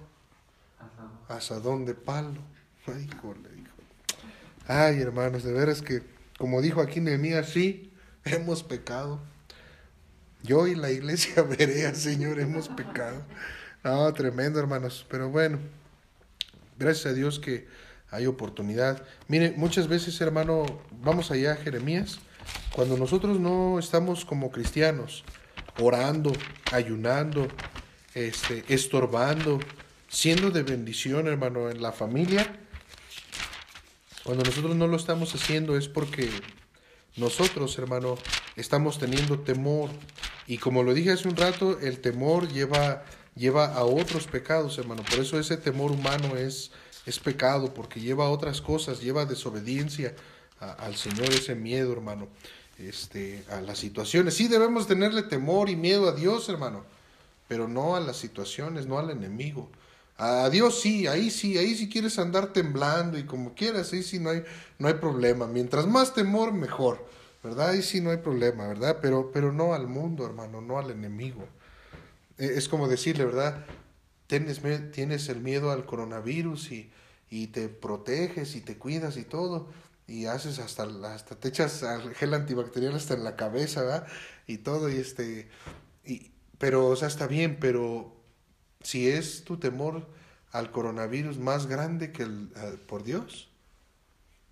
[1.30, 2.42] asadón de palo.
[2.86, 3.10] Ay,
[4.68, 6.02] Ay, hermanos, de veras que,
[6.38, 7.94] como dijo aquí Nehemías, sí,
[8.26, 9.22] hemos pecado.
[10.44, 13.24] Yo y la iglesia veré al Señor, hemos pecado.
[13.84, 15.06] No, tremendo, hermanos.
[15.10, 15.60] Pero bueno,
[16.78, 17.68] gracias a Dios que
[18.10, 19.04] hay oportunidad.
[19.30, 22.20] Mire, muchas veces, hermano, vamos allá a Jeremías,
[22.78, 25.24] cuando nosotros no estamos como cristianos,
[25.80, 26.32] orando,
[26.72, 27.48] ayunando,
[28.14, 29.60] este, estorbando,
[30.08, 32.60] siendo de bendición, hermano, en la familia.
[34.24, 36.30] Cuando nosotros no lo estamos haciendo es porque
[37.16, 38.18] nosotros, hermano,
[38.56, 39.90] estamos teniendo temor.
[40.46, 43.04] Y como lo dije hace un rato, el temor lleva,
[43.36, 45.04] lleva a otros pecados, hermano.
[45.10, 46.72] Por eso ese temor humano es,
[47.06, 50.14] es pecado, porque lleva a otras cosas, lleva desobediencia
[50.60, 52.28] al Señor, ese miedo, hermano
[52.80, 54.36] este, a las situaciones.
[54.36, 56.84] Sí debemos tenerle temor y miedo a Dios, hermano,
[57.48, 59.70] pero no a las situaciones, no al enemigo.
[60.18, 64.20] A Dios sí, ahí sí, ahí sí quieres andar temblando y como quieras, ahí sí
[64.20, 64.44] no hay,
[64.80, 65.48] no hay problema.
[65.48, 67.06] Mientras más temor, mejor,
[67.44, 67.70] ¿verdad?
[67.70, 68.98] Ahí sí no hay problema, ¿verdad?
[69.02, 71.48] Pero, pero no al mundo, hermano, no al enemigo.
[72.38, 73.66] E, es como decirle, ¿verdad?
[74.26, 76.92] Tienes, tienes el miedo al coronavirus y,
[77.30, 79.68] y te proteges y te cuidas y todo,
[80.08, 80.84] y haces hasta,
[81.14, 81.84] hasta te echas
[82.16, 84.08] gel antibacterial hasta en la cabeza, ¿verdad?
[84.48, 85.50] Y todo, y este,
[86.06, 88.16] y, pero, o sea, está bien, pero
[88.82, 90.08] si es tu temor
[90.52, 92.50] al coronavirus más grande que el,
[92.88, 93.52] por Dios,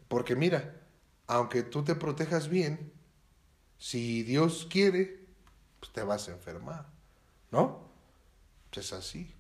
[0.09, 0.81] porque mira,
[1.27, 2.91] aunque tú te protejas bien,
[3.77, 5.25] si Dios quiere,
[5.79, 6.85] pues te vas a enfermar,
[7.51, 7.89] ¿no?
[8.71, 9.33] Pues es así.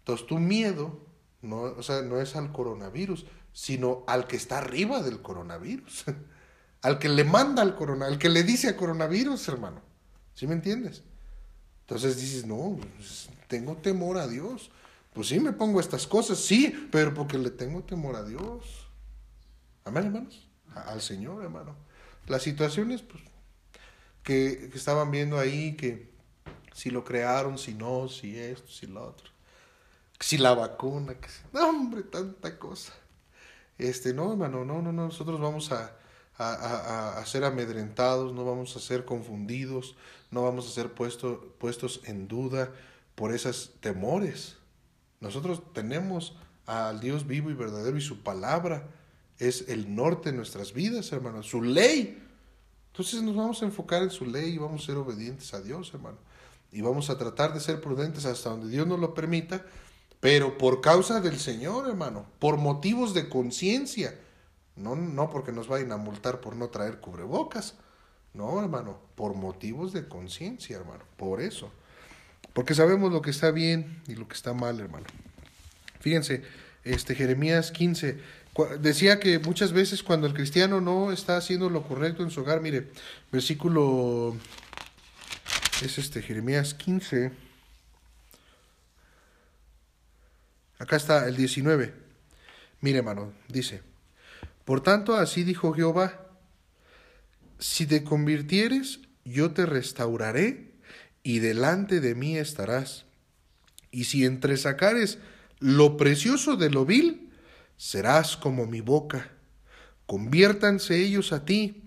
[0.00, 1.00] Entonces tu miedo,
[1.40, 6.04] no, o sea, no es al coronavirus, sino al que está arriba del coronavirus,
[6.82, 9.80] al que le manda al coronavirus, al que le dice a coronavirus, hermano.
[10.34, 11.02] ¿Sí me entiendes?
[11.82, 14.70] Entonces dices, no, pues, tengo temor a Dios.
[15.12, 18.88] Pues sí, me pongo estas cosas, sí, pero porque le tengo temor a Dios.
[19.84, 20.48] Amén, hermanos.
[20.74, 21.76] al Señor, hermano.
[22.26, 23.22] Las situaciones, pues,
[24.24, 26.10] que, estaban viendo ahí, que
[26.72, 29.30] si lo crearon, si no, si esto, si lo otro.
[30.18, 31.28] Si la vacuna, que...
[31.52, 32.92] No, hombre, tanta cosa.
[33.78, 35.96] Este, no, hermano, no, no, no, nosotros vamos a,
[36.38, 39.96] a, a, ser amedrentados, no vamos a ser confundidos,
[40.30, 42.70] no vamos a ser puesto, puestos en duda
[43.14, 44.56] por esos temores.
[45.20, 48.88] Nosotros tenemos al Dios vivo y verdadero y su palabra
[49.38, 52.22] es el norte de nuestras vidas, hermano, su ley.
[52.92, 55.92] Entonces nos vamos a enfocar en su ley y vamos a ser obedientes a Dios,
[55.92, 56.18] hermano.
[56.70, 59.64] Y vamos a tratar de ser prudentes hasta donde Dios nos lo permita
[60.24, 64.18] pero por causa del Señor, hermano, por motivos de conciencia.
[64.74, 67.74] No, no porque nos vayan a multar por no traer cubrebocas.
[68.32, 71.70] No, hermano, por motivos de conciencia, hermano, por eso.
[72.54, 75.04] Porque sabemos lo que está bien y lo que está mal, hermano.
[76.00, 76.42] Fíjense,
[76.84, 78.18] este Jeremías 15
[78.80, 82.62] decía que muchas veces cuando el cristiano no está haciendo lo correcto en su hogar,
[82.62, 82.88] mire,
[83.30, 84.34] versículo
[85.82, 87.43] es este Jeremías 15
[90.84, 91.94] Acá está el 19.
[92.82, 93.80] Mire, hermano, dice,
[94.66, 96.26] por tanto, así dijo Jehová,
[97.58, 100.74] si te convirtieres, yo te restauraré
[101.22, 103.06] y delante de mí estarás.
[103.92, 105.16] Y si entresacares
[105.58, 107.30] lo precioso de lo vil,
[107.78, 109.30] serás como mi boca.
[110.04, 111.82] Conviértanse ellos a ti,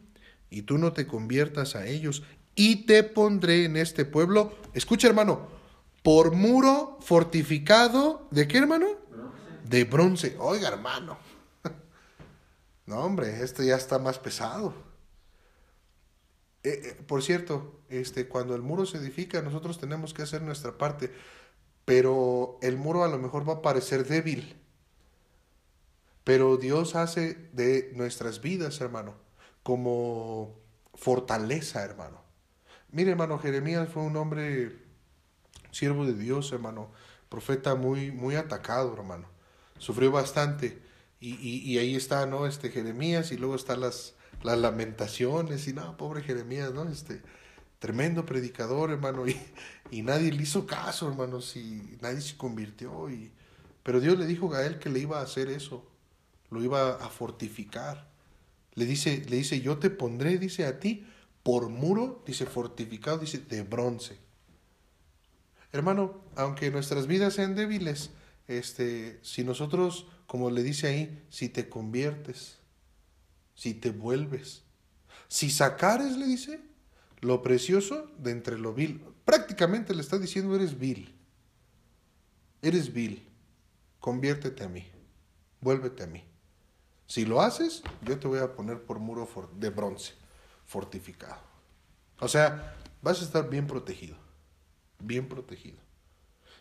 [0.49, 2.23] y tú no te conviertas a ellos,
[2.55, 4.57] y te pondré en este pueblo.
[4.73, 5.55] Escucha, hermano,
[6.07, 8.87] por muro fortificado, ¿de qué hermano?
[9.65, 10.37] De bronce.
[10.39, 11.17] Oiga, hermano.
[12.85, 14.73] No, hombre, este ya está más pesado.
[16.63, 20.77] Eh, eh, por cierto, este, cuando el muro se edifica, nosotros tenemos que hacer nuestra
[20.77, 21.11] parte,
[21.83, 24.55] pero el muro a lo mejor va a parecer débil.
[26.23, 29.15] Pero Dios hace de nuestras vidas, hermano,
[29.61, 30.57] como
[30.93, 32.21] fortaleza, hermano.
[32.91, 34.86] Mire, hermano, Jeremías fue un hombre
[35.78, 36.89] siervo de Dios, hermano,
[37.30, 39.28] profeta muy, muy atacado, hermano.
[39.78, 40.82] Sufrió bastante.
[41.19, 42.45] Y, y, ahí está, ¿no?
[42.45, 44.13] Este Jeremías y luego están las,
[44.43, 46.88] las lamentaciones y no, pobre Jeremías, ¿no?
[46.88, 47.21] Este,
[47.80, 49.36] tremendo predicador, hermano, y,
[49.91, 53.09] y nadie le hizo caso, hermanos, y nadie se convirtió.
[53.09, 53.32] Y,
[53.82, 55.88] pero Dios le dijo a él que le iba a hacer eso,
[56.51, 58.07] lo iba a fortificar.
[58.73, 61.07] Le dice, le dice, yo te pondré, dice a ti,
[61.41, 64.26] por muro, dice, fortificado, dice, de bronce.
[65.72, 68.11] Hermano, aunque nuestras vidas sean débiles,
[68.47, 72.57] este, si nosotros, como le dice ahí, si te conviertes,
[73.55, 74.63] si te vuelves,
[75.28, 76.61] si sacares, le dice,
[77.20, 79.03] lo precioso de entre lo vil.
[79.26, 81.13] Prácticamente le está diciendo, eres vil.
[82.61, 83.28] Eres vil.
[83.99, 84.86] Conviértete a mí.
[85.59, 86.24] Vuélvete a mí.
[87.07, 90.13] Si lo haces, yo te voy a poner por muro de bronce,
[90.65, 91.41] fortificado.
[92.20, 94.26] O sea, vas a estar bien protegido.
[94.99, 95.77] Bien protegido.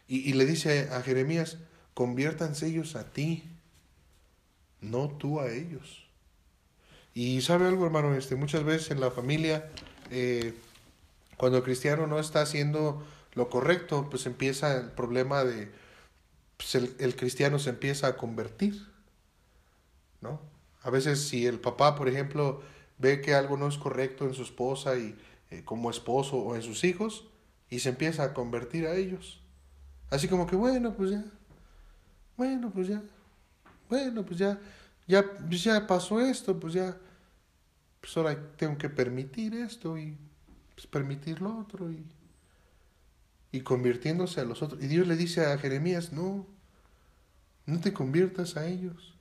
[0.09, 1.59] Y, le dice a Jeremías,
[1.95, 3.43] conviértanse ellos a ti,
[4.81, 6.07] no tú a ellos.
[7.13, 9.69] Y sabe algo, hermano, este, muchas veces en la familia
[10.11, 10.55] eh,
[11.37, 15.71] cuando el cristiano no está haciendo lo correcto, pues empieza el problema de,
[16.57, 18.87] pues el, cristiano se empieza a convertir,
[20.21, 20.41] ¿no?
[20.83, 22.63] A veces si el papá, por ejemplo,
[22.99, 25.19] ve que algo no es correcto en su esposa y
[25.51, 27.25] eh, como esposo o en sus hijos,
[27.71, 29.41] y se empieza a convertir a ellos.
[30.11, 31.25] Así como que, bueno, pues ya,
[32.37, 33.03] bueno, pues ya,
[33.89, 34.59] bueno, pues ya,
[35.07, 36.97] ya, pues ya pasó esto, pues ya,
[38.01, 40.17] pues ahora tengo que permitir esto y
[40.75, 42.05] pues permitir lo otro y,
[43.51, 44.83] y convirtiéndose a los otros.
[44.83, 46.47] Y Dios le dice a Jeremías, no,
[47.65, 49.15] no te conviertas a ellos.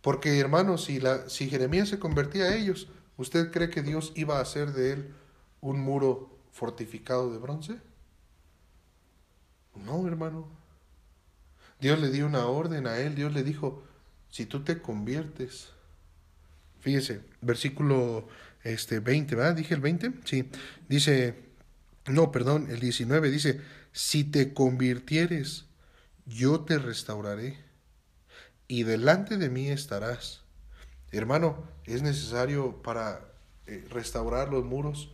[0.00, 4.38] Porque hermano, si, la, si Jeremías se convertía a ellos, ¿usted cree que Dios iba
[4.38, 5.14] a hacer de él
[5.60, 7.78] un muro fortificado de bronce?
[9.74, 10.48] No, hermano.
[11.80, 13.84] Dios le dio una orden a él, Dios le dijo,
[14.30, 15.68] si tú te conviertes,
[16.86, 18.28] Fíjese, versículo
[18.62, 19.56] este, 20, ¿verdad?
[19.56, 20.48] Dije el 20, sí.
[20.88, 21.34] Dice,
[22.06, 25.64] no, perdón, el 19 dice, si te convirtieres,
[26.26, 27.58] yo te restauraré
[28.68, 30.42] y delante de mí estarás.
[31.10, 33.32] Hermano, es necesario para
[33.66, 35.10] eh, restaurar los muros,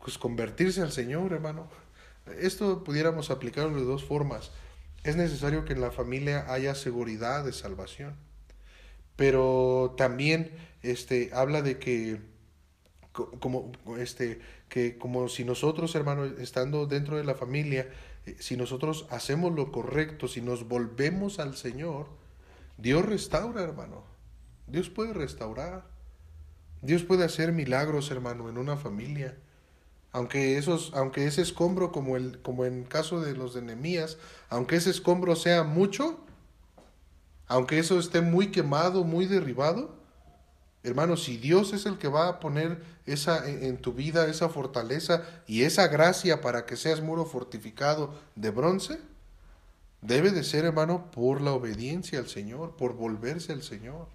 [0.00, 1.68] pues convertirse al Señor, hermano.
[2.40, 4.50] Esto pudiéramos aplicarlo de dos formas.
[5.04, 8.16] Es necesario que en la familia haya seguridad de salvación,
[9.14, 10.50] pero también
[10.82, 12.20] este, habla de que
[13.12, 17.88] como este que como si nosotros hermanos estando dentro de la familia
[18.26, 22.08] eh, si nosotros hacemos lo correcto si nos volvemos al Señor
[22.76, 24.04] Dios restaura hermano
[24.66, 25.86] Dios puede restaurar
[26.82, 29.36] Dios puede hacer milagros hermano en una familia
[30.16, 34.16] aunque esos aunque ese escombro como el como en caso de los de
[34.48, 36.18] aunque ese escombro sea mucho
[37.48, 39.94] aunque eso esté muy quemado muy derribado
[40.82, 45.24] Hermano, si Dios es el que va a poner esa en tu vida esa fortaleza
[45.46, 49.00] y esa gracia para que seas muro fortificado de bronce,
[50.00, 54.06] debe de ser, hermano, por la obediencia al Señor, por volverse al Señor,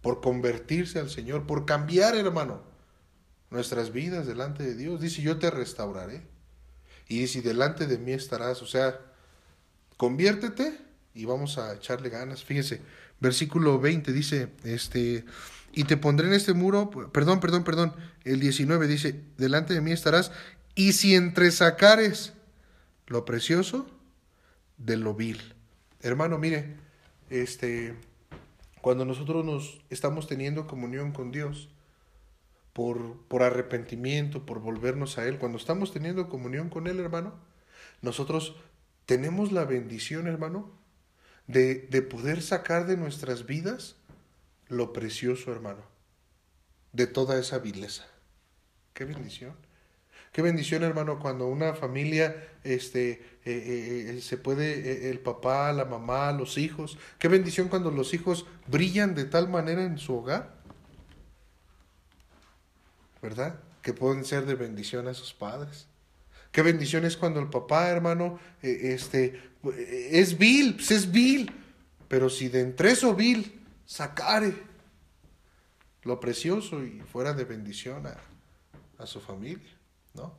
[0.00, 2.69] por convertirse al Señor, por cambiar, hermano,
[3.50, 5.00] nuestras vidas delante de Dios.
[5.00, 6.22] Dice, yo te restauraré.
[7.08, 8.62] Y dice, delante de mí estarás.
[8.62, 8.98] O sea,
[9.96, 10.78] conviértete
[11.14, 12.44] y vamos a echarle ganas.
[12.44, 12.80] Fíjese,
[13.20, 15.24] versículo 20 dice, este
[15.72, 17.94] y te pondré en este muro, perdón, perdón, perdón,
[18.24, 20.32] el 19 dice, delante de mí estarás,
[20.74, 22.32] y si entresacares
[23.06, 23.86] lo precioso
[24.78, 25.54] de lo vil.
[26.00, 26.76] Hermano, mire,
[27.28, 27.94] este,
[28.80, 31.68] cuando nosotros nos estamos teniendo comunión con Dios,
[32.72, 37.34] por, por arrepentimiento, por volvernos a Él, cuando estamos teniendo comunión con Él, hermano,
[38.02, 38.56] nosotros
[39.06, 40.70] tenemos la bendición, hermano,
[41.46, 43.96] de, de poder sacar de nuestras vidas
[44.68, 45.82] lo precioso, hermano,
[46.92, 48.06] de toda esa vileza.
[48.94, 49.54] Qué bendición.
[50.32, 55.84] Qué bendición, hermano, cuando una familia, este, eh, eh, eh, se puede, el papá, la
[55.84, 56.98] mamá, los hijos.
[57.18, 60.59] Qué bendición cuando los hijos brillan de tal manera en su hogar.
[63.22, 63.60] ¿Verdad?
[63.82, 65.86] Que pueden ser de bendición a sus padres.
[66.52, 69.40] Qué bendición es cuando el papá, hermano, este,
[70.10, 71.52] es vil, pues es vil.
[72.08, 74.54] Pero si de entre eso vil sacare
[76.02, 78.16] lo precioso y fuera de bendición a,
[78.98, 79.70] a su familia,
[80.14, 80.34] ¿no?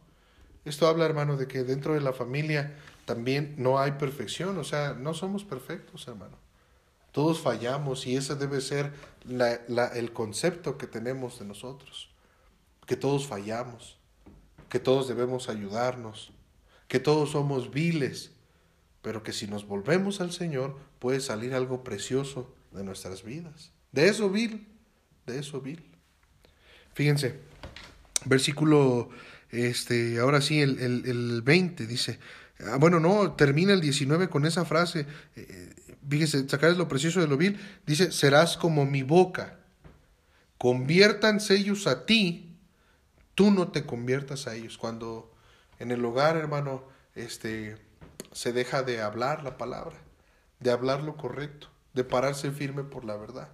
[0.63, 2.75] Esto habla, hermano, de que dentro de la familia
[3.05, 6.37] también no hay perfección, o sea, no somos perfectos, hermano.
[7.11, 8.93] Todos fallamos y ese debe ser
[9.25, 9.55] la,
[9.87, 12.10] el concepto que tenemos de nosotros,
[12.85, 13.97] que todos fallamos,
[14.69, 16.31] que todos debemos ayudarnos,
[16.87, 18.31] que todos somos viles,
[19.01, 23.71] pero que si nos volvemos al Señor puede salir algo precioso de nuestras vidas.
[23.91, 24.67] De eso vil,
[25.25, 25.83] de eso vil.
[26.93, 27.39] Fíjense,
[28.25, 29.09] versículo
[29.51, 32.19] este, ahora sí, el, el, el 20 dice,
[32.65, 35.05] ah, bueno, no, termina el 19 con esa frase,
[35.35, 35.73] eh,
[36.09, 39.59] fíjese, sacar lo precioso de lo vil, dice, serás como mi boca,
[40.57, 42.50] conviértanse ellos a ti,
[43.35, 44.77] tú no te conviertas a ellos.
[44.77, 45.33] Cuando
[45.79, 46.83] en el hogar, hermano,
[47.15, 47.77] este,
[48.31, 49.95] se deja de hablar la palabra,
[50.59, 53.49] de hablar lo correcto, de pararse firme por la verdad.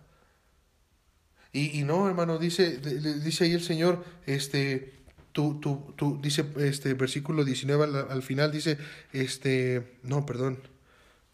[1.52, 4.94] Y, y no, hermano, dice, dice ahí el Señor, este,
[5.32, 8.78] tú, tú, tú, dice este versículo 19 al, al, final, dice,
[9.14, 10.60] este, no, perdón,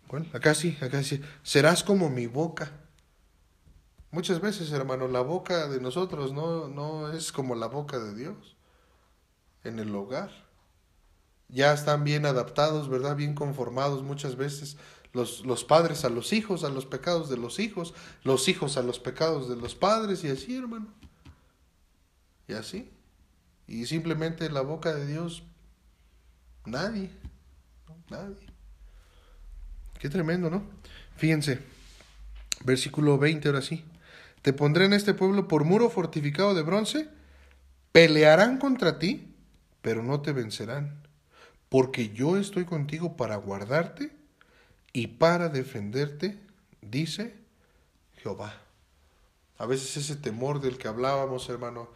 [0.07, 2.71] bueno, acá sí, acá sí, serás como mi boca.
[4.13, 8.55] Muchas veces, hermano, la boca de nosotros no, no es como la boca de Dios
[9.63, 10.29] en el hogar.
[11.49, 13.15] Ya están bien adaptados, ¿verdad?
[13.15, 14.77] Bien conformados muchas veces
[15.13, 18.83] los, los padres a los hijos, a los pecados de los hijos, los hijos a
[18.83, 20.93] los pecados de los padres y así, hermano.
[22.47, 22.91] Y así.
[23.65, 25.41] Y simplemente en la boca de Dios,
[26.65, 27.09] nadie,
[28.11, 28.45] nadie.
[29.97, 30.61] Qué tremendo, ¿no?
[31.15, 31.63] Fíjense,
[32.63, 33.83] versículo 20 ahora sí.
[34.43, 37.07] Te pondré en este pueblo por muro fortificado de bronce,
[37.93, 39.33] pelearán contra ti,
[39.81, 41.07] pero no te vencerán,
[41.69, 44.11] porque yo estoy contigo para guardarte
[44.91, 46.37] y para defenderte,
[46.81, 47.35] dice
[48.17, 48.53] Jehová.
[49.57, 51.89] A veces ese temor del que hablábamos, hermano,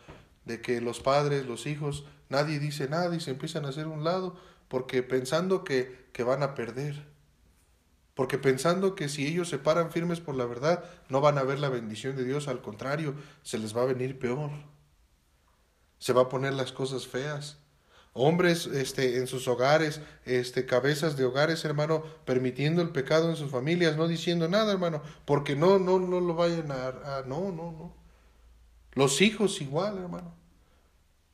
[0.45, 4.05] de que los padres, los hijos, nadie dice nada y se empiezan a hacer un
[4.05, 4.39] lado
[4.69, 7.16] porque pensando que, que van a perder.
[8.17, 11.59] Porque pensando que si ellos se paran firmes por la verdad, no van a ver
[11.59, 14.51] la bendición de Dios, al contrario, se les va a venir peor.
[15.99, 17.59] Se va a poner las cosas feas
[18.17, 23.51] hombres este, en sus hogares, este, cabezas de hogares, hermano, permitiendo el pecado en sus
[23.51, 27.95] familias, no diciendo nada, hermano, porque no, no, no lo vayan a, no, no, no.
[28.93, 30.33] Los hijos igual, hermano.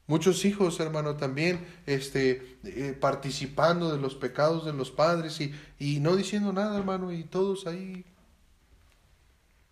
[0.07, 5.99] Muchos hijos, hermano, también este, eh, participando de los pecados de los padres y, y
[5.99, 8.05] no diciendo nada, hermano, y todos ahí.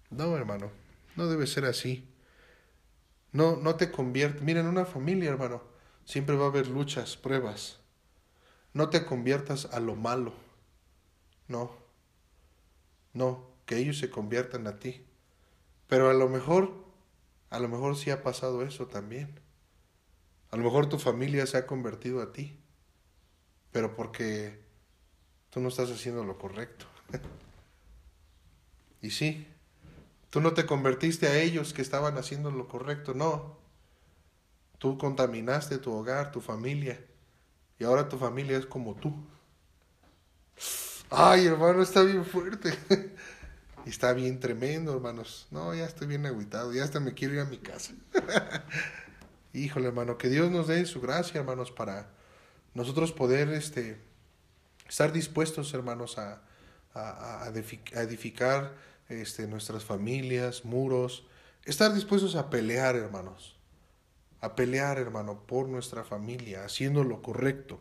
[0.09, 0.71] No, hermano,
[1.15, 2.07] no debe ser así.
[3.33, 4.41] No, no te convierte.
[4.41, 5.71] Miren, una familia, hermano,
[6.05, 7.79] Siempre va a haber luchas, pruebas.
[8.73, 10.33] No te conviertas a lo malo.
[11.47, 11.71] No.
[13.13, 15.05] No, que ellos se conviertan a ti.
[15.87, 16.73] Pero a lo mejor,
[17.49, 19.39] a lo mejor sí ha pasado eso también.
[20.51, 22.59] A lo mejor tu familia se ha convertido a ti.
[23.71, 24.61] Pero porque
[25.49, 26.85] tú no estás haciendo lo correcto.
[29.01, 29.47] y sí,
[30.29, 33.57] tú no te convertiste a ellos que estaban haciendo lo correcto, no.
[34.77, 36.99] Tú contaminaste tu hogar, tu familia,
[37.77, 39.13] y ahora tu familia es como tú.
[41.09, 42.73] Ay, hermano, está bien fuerte.
[43.85, 45.47] está bien tremendo, hermanos.
[45.51, 47.93] No, ya estoy bien agüitado, ya hasta me quiero ir a mi casa.
[49.53, 52.09] Híjole, hermano, que Dios nos dé su gracia, hermanos, para
[52.73, 53.97] nosotros poder este,
[54.87, 56.41] estar dispuestos, hermanos, a,
[56.93, 58.75] a, a edificar
[59.09, 61.25] este, nuestras familias, muros,
[61.65, 63.57] estar dispuestos a pelear, hermanos
[64.41, 67.79] a pelear, hermano, por nuestra familia, haciendo lo correcto.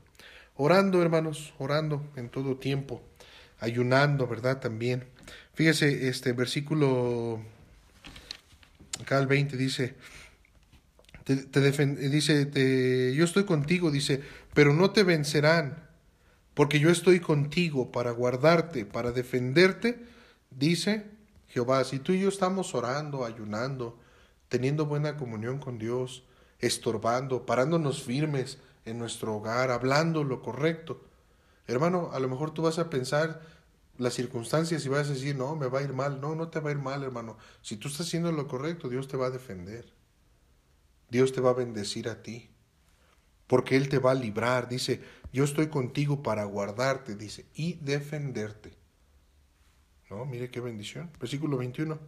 [0.56, 3.02] Orando, hermanos, orando en todo tiempo,
[3.58, 4.60] ayunando, ¿verdad?
[4.60, 5.06] También.
[5.54, 7.40] Fíjese, este versículo,
[9.00, 9.94] acá el 20 dice,
[11.36, 14.22] te, dice, te, yo estoy contigo, dice,
[14.54, 15.88] pero no te vencerán,
[16.54, 20.04] porque yo estoy contigo para guardarte, para defenderte,
[20.50, 21.06] dice
[21.48, 21.84] Jehová.
[21.84, 23.98] Si tú y yo estamos orando, ayunando,
[24.48, 26.24] teniendo buena comunión con Dios,
[26.58, 31.02] estorbando, parándonos firmes en nuestro hogar, hablando lo correcto.
[31.66, 33.40] Hermano, a lo mejor tú vas a pensar
[33.98, 36.20] las circunstancias y vas a decir, no, me va a ir mal.
[36.20, 37.36] No, no te va a ir mal, hermano.
[37.62, 39.99] Si tú estás haciendo lo correcto, Dios te va a defender.
[41.10, 42.48] Dios te va a bendecir a ti.
[43.46, 44.68] Porque Él te va a librar.
[44.68, 45.00] Dice,
[45.32, 48.72] yo estoy contigo para guardarte, dice, y defenderte.
[50.08, 51.10] No, mire qué bendición.
[51.20, 51.98] Versículo 21.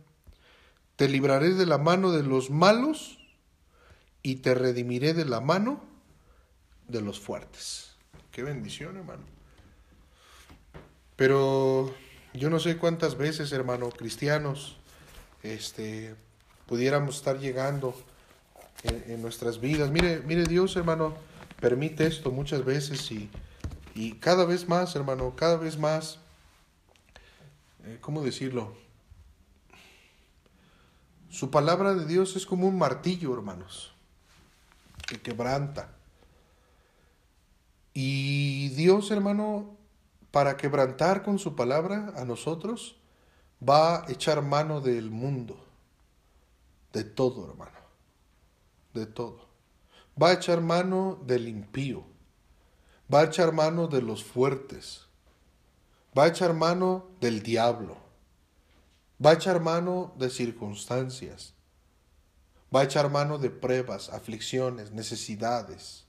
[0.96, 3.18] Te libraré de la mano de los malos
[4.22, 5.82] y te redimiré de la mano
[6.88, 7.96] de los fuertes.
[8.30, 9.22] Qué bendición, hermano.
[11.16, 11.94] Pero
[12.34, 14.76] yo no sé cuántas veces, hermano, cristianos,
[15.42, 16.14] este,
[16.66, 17.94] pudiéramos estar llegando
[18.82, 19.90] en, nuestras vidas.
[19.90, 21.14] Mire, mire, Dios, hermano,
[21.60, 23.30] permite esto muchas veces y,
[23.94, 26.18] y cada vez más, hermano, cada vez más,
[27.84, 28.74] eh, ¿cómo decirlo?
[31.30, 33.92] Su palabra de Dios es como un martillo, hermanos
[35.06, 35.88] que quebranta.
[37.94, 39.76] Y Dios, hermano,
[40.30, 42.96] para quebrantar con su palabra a nosotros,
[43.66, 45.62] va a echar mano del mundo,
[46.92, 47.78] de todo, hermano,
[48.94, 49.48] de todo.
[50.20, 52.04] va a echar mano del impío,
[53.12, 55.06] va a echar mano de los fuertes,
[56.16, 57.96] va a echar mano del diablo,
[59.24, 61.54] va a echar mano de circunstancias,
[62.74, 66.04] va a echar mano de pruebas, aflicciones, necesidades,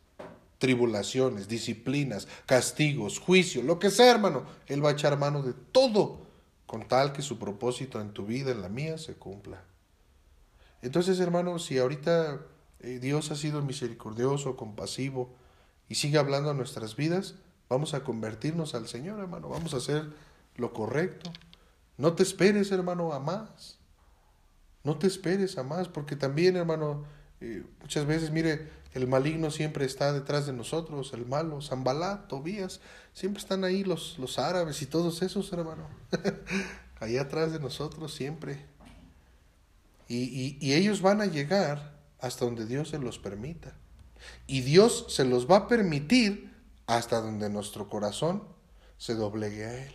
[0.58, 4.46] tribulaciones, disciplinas, castigos, juicio, lo que sea, hermano.
[4.68, 6.22] Él va a echar mano de todo
[6.66, 9.62] con tal que su propósito en tu vida, en la mía, se cumpla.
[10.82, 12.46] Entonces, hermano, si ahorita
[12.84, 15.34] Dios ha sido misericordioso, compasivo
[15.90, 17.36] y sigue hablando a nuestras vidas,
[17.70, 19.50] vamos a convertirnos al Señor, hermano.
[19.50, 20.12] Vamos a hacer
[20.56, 21.32] lo correcto.
[21.98, 23.78] No te esperes, hermano, a más.
[24.84, 27.06] No te esperes a más, porque también, hermano,
[27.40, 32.80] eh, muchas veces, mire, el maligno siempre está detrás de nosotros, el malo, Zambalá, Tobías,
[33.14, 35.88] siempre están ahí los, los árabes y todos esos, hermano.
[37.00, 38.66] Allá atrás de nosotros siempre.
[40.08, 41.93] Y, y, ellos van a llegar
[42.24, 43.74] hasta donde Dios se los permita.
[44.48, 46.56] Y Dios se los va a permitir
[46.88, 48.44] hasta donde nuestro corazón
[48.98, 49.94] se doblegue a Él.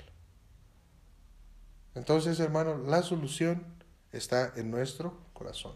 [1.95, 3.65] Entonces, hermano, la solución
[4.13, 5.73] está en nuestro corazón.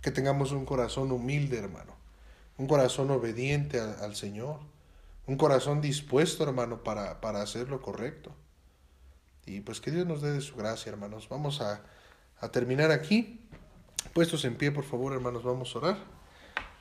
[0.00, 1.96] Que tengamos un corazón humilde, hermano.
[2.56, 4.60] Un corazón obediente al, Señor.
[5.26, 8.32] Un corazón dispuesto, hermano, para, para hacer lo correcto.
[9.44, 11.28] Y pues que Dios nos dé de su gracia, hermanos.
[11.28, 11.82] Vamos a,
[12.38, 13.40] a terminar aquí.
[14.12, 15.98] Puestos en pie, por favor, hermanos, vamos a orar.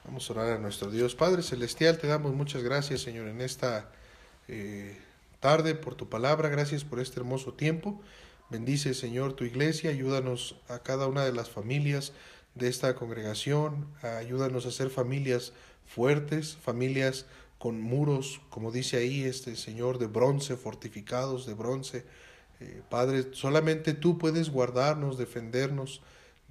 [0.04, 1.16] Vamos a orar a nuestro Dios.
[1.16, 3.90] Padre Celestial, te damos muchas gracias, Señor, en esta
[4.50, 5.00] eh,
[5.40, 6.50] tarde por tu palabra.
[6.50, 8.02] Gracias por este hermoso tiempo.
[8.50, 9.92] Bendice, Señor, tu iglesia.
[9.92, 12.12] Ayúdanos a cada una de las familias
[12.56, 13.88] de esta congregación.
[14.02, 15.54] Ayúdanos a ser familias
[15.88, 17.28] fuertes, familias
[17.60, 22.04] con muros, como dice ahí este Señor, de bronce, fortificados de bronce.
[22.60, 26.02] Eh, Padre, solamente tú puedes guardarnos, defendernos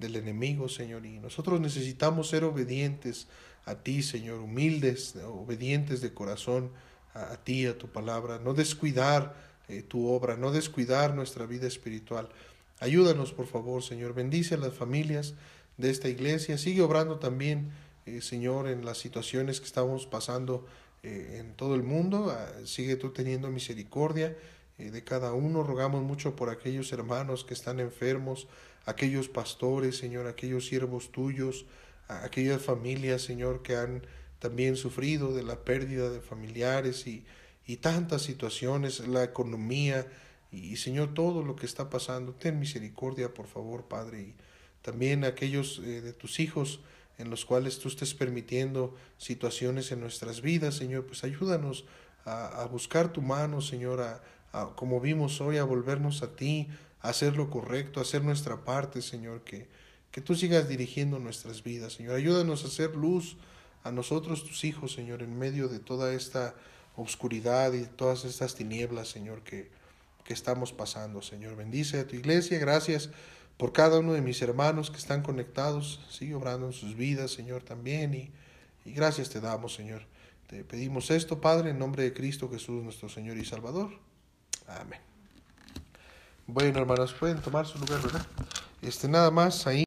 [0.01, 3.27] del enemigo, Señor, y nosotros necesitamos ser obedientes
[3.65, 6.71] a ti, Señor, humildes, obedientes de corazón
[7.13, 9.35] a, ti, a tu palabra, no descuidar
[9.69, 12.27] eh, tu obra, no descuidar nuestra vida espiritual.
[12.79, 15.35] Ayúdanos, por favor, Señor, bendice a las familias
[15.77, 17.71] de esta iglesia, sigue obrando también,
[18.05, 20.65] eh, Señor, en las situaciones que estamos pasando
[21.03, 24.37] en todo el mundo, ah, sigue tú teniendo misericordia
[24.81, 25.63] eh, de cada uno.
[25.63, 28.47] Rogamos mucho por aquellos hermanos que están enfermos,
[28.85, 31.65] aquellos pastores, Señor, aquellos siervos tuyos,
[32.07, 34.03] aquellas familias, Señor, que han
[34.39, 37.23] también sufrido de la pérdida de familiares y,
[37.67, 40.07] y tantas situaciones, la economía
[40.51, 42.33] y, Señor, todo lo que está pasando.
[42.33, 44.35] Ten misericordia, por favor, Padre, y
[44.81, 46.81] también aquellos eh, de tus hijos
[47.17, 51.85] en los cuales tú estés permitiendo situaciones en nuestras vidas, Señor, pues ayúdanos
[52.25, 54.21] a, a buscar tu mano, Señor, a,
[54.75, 59.43] como vimos hoy, a volvernos a ti, a hacer lo correcto, hacer nuestra parte, Señor,
[59.43, 59.67] que,
[60.11, 62.15] que tú sigas dirigiendo nuestras vidas, Señor.
[62.15, 63.37] Ayúdanos a hacer luz
[63.83, 66.55] a nosotros, tus hijos, Señor, en medio de toda esta
[66.95, 69.71] oscuridad y todas estas tinieblas, Señor, que,
[70.23, 71.55] que estamos pasando, Señor.
[71.55, 73.09] Bendice a tu iglesia, gracias
[73.57, 77.63] por cada uno de mis hermanos que están conectados, sigue obrando en sus vidas, Señor,
[77.63, 78.31] también, y,
[78.85, 80.03] y gracias te damos, Señor.
[80.47, 83.91] Te pedimos esto, Padre, en nombre de Cristo Jesús, nuestro Señor y Salvador.
[84.67, 85.10] Amén.
[86.47, 88.25] Bueno, hermanos, pueden tomar su lugar, ¿verdad?
[88.81, 89.79] Este, nada más ahí.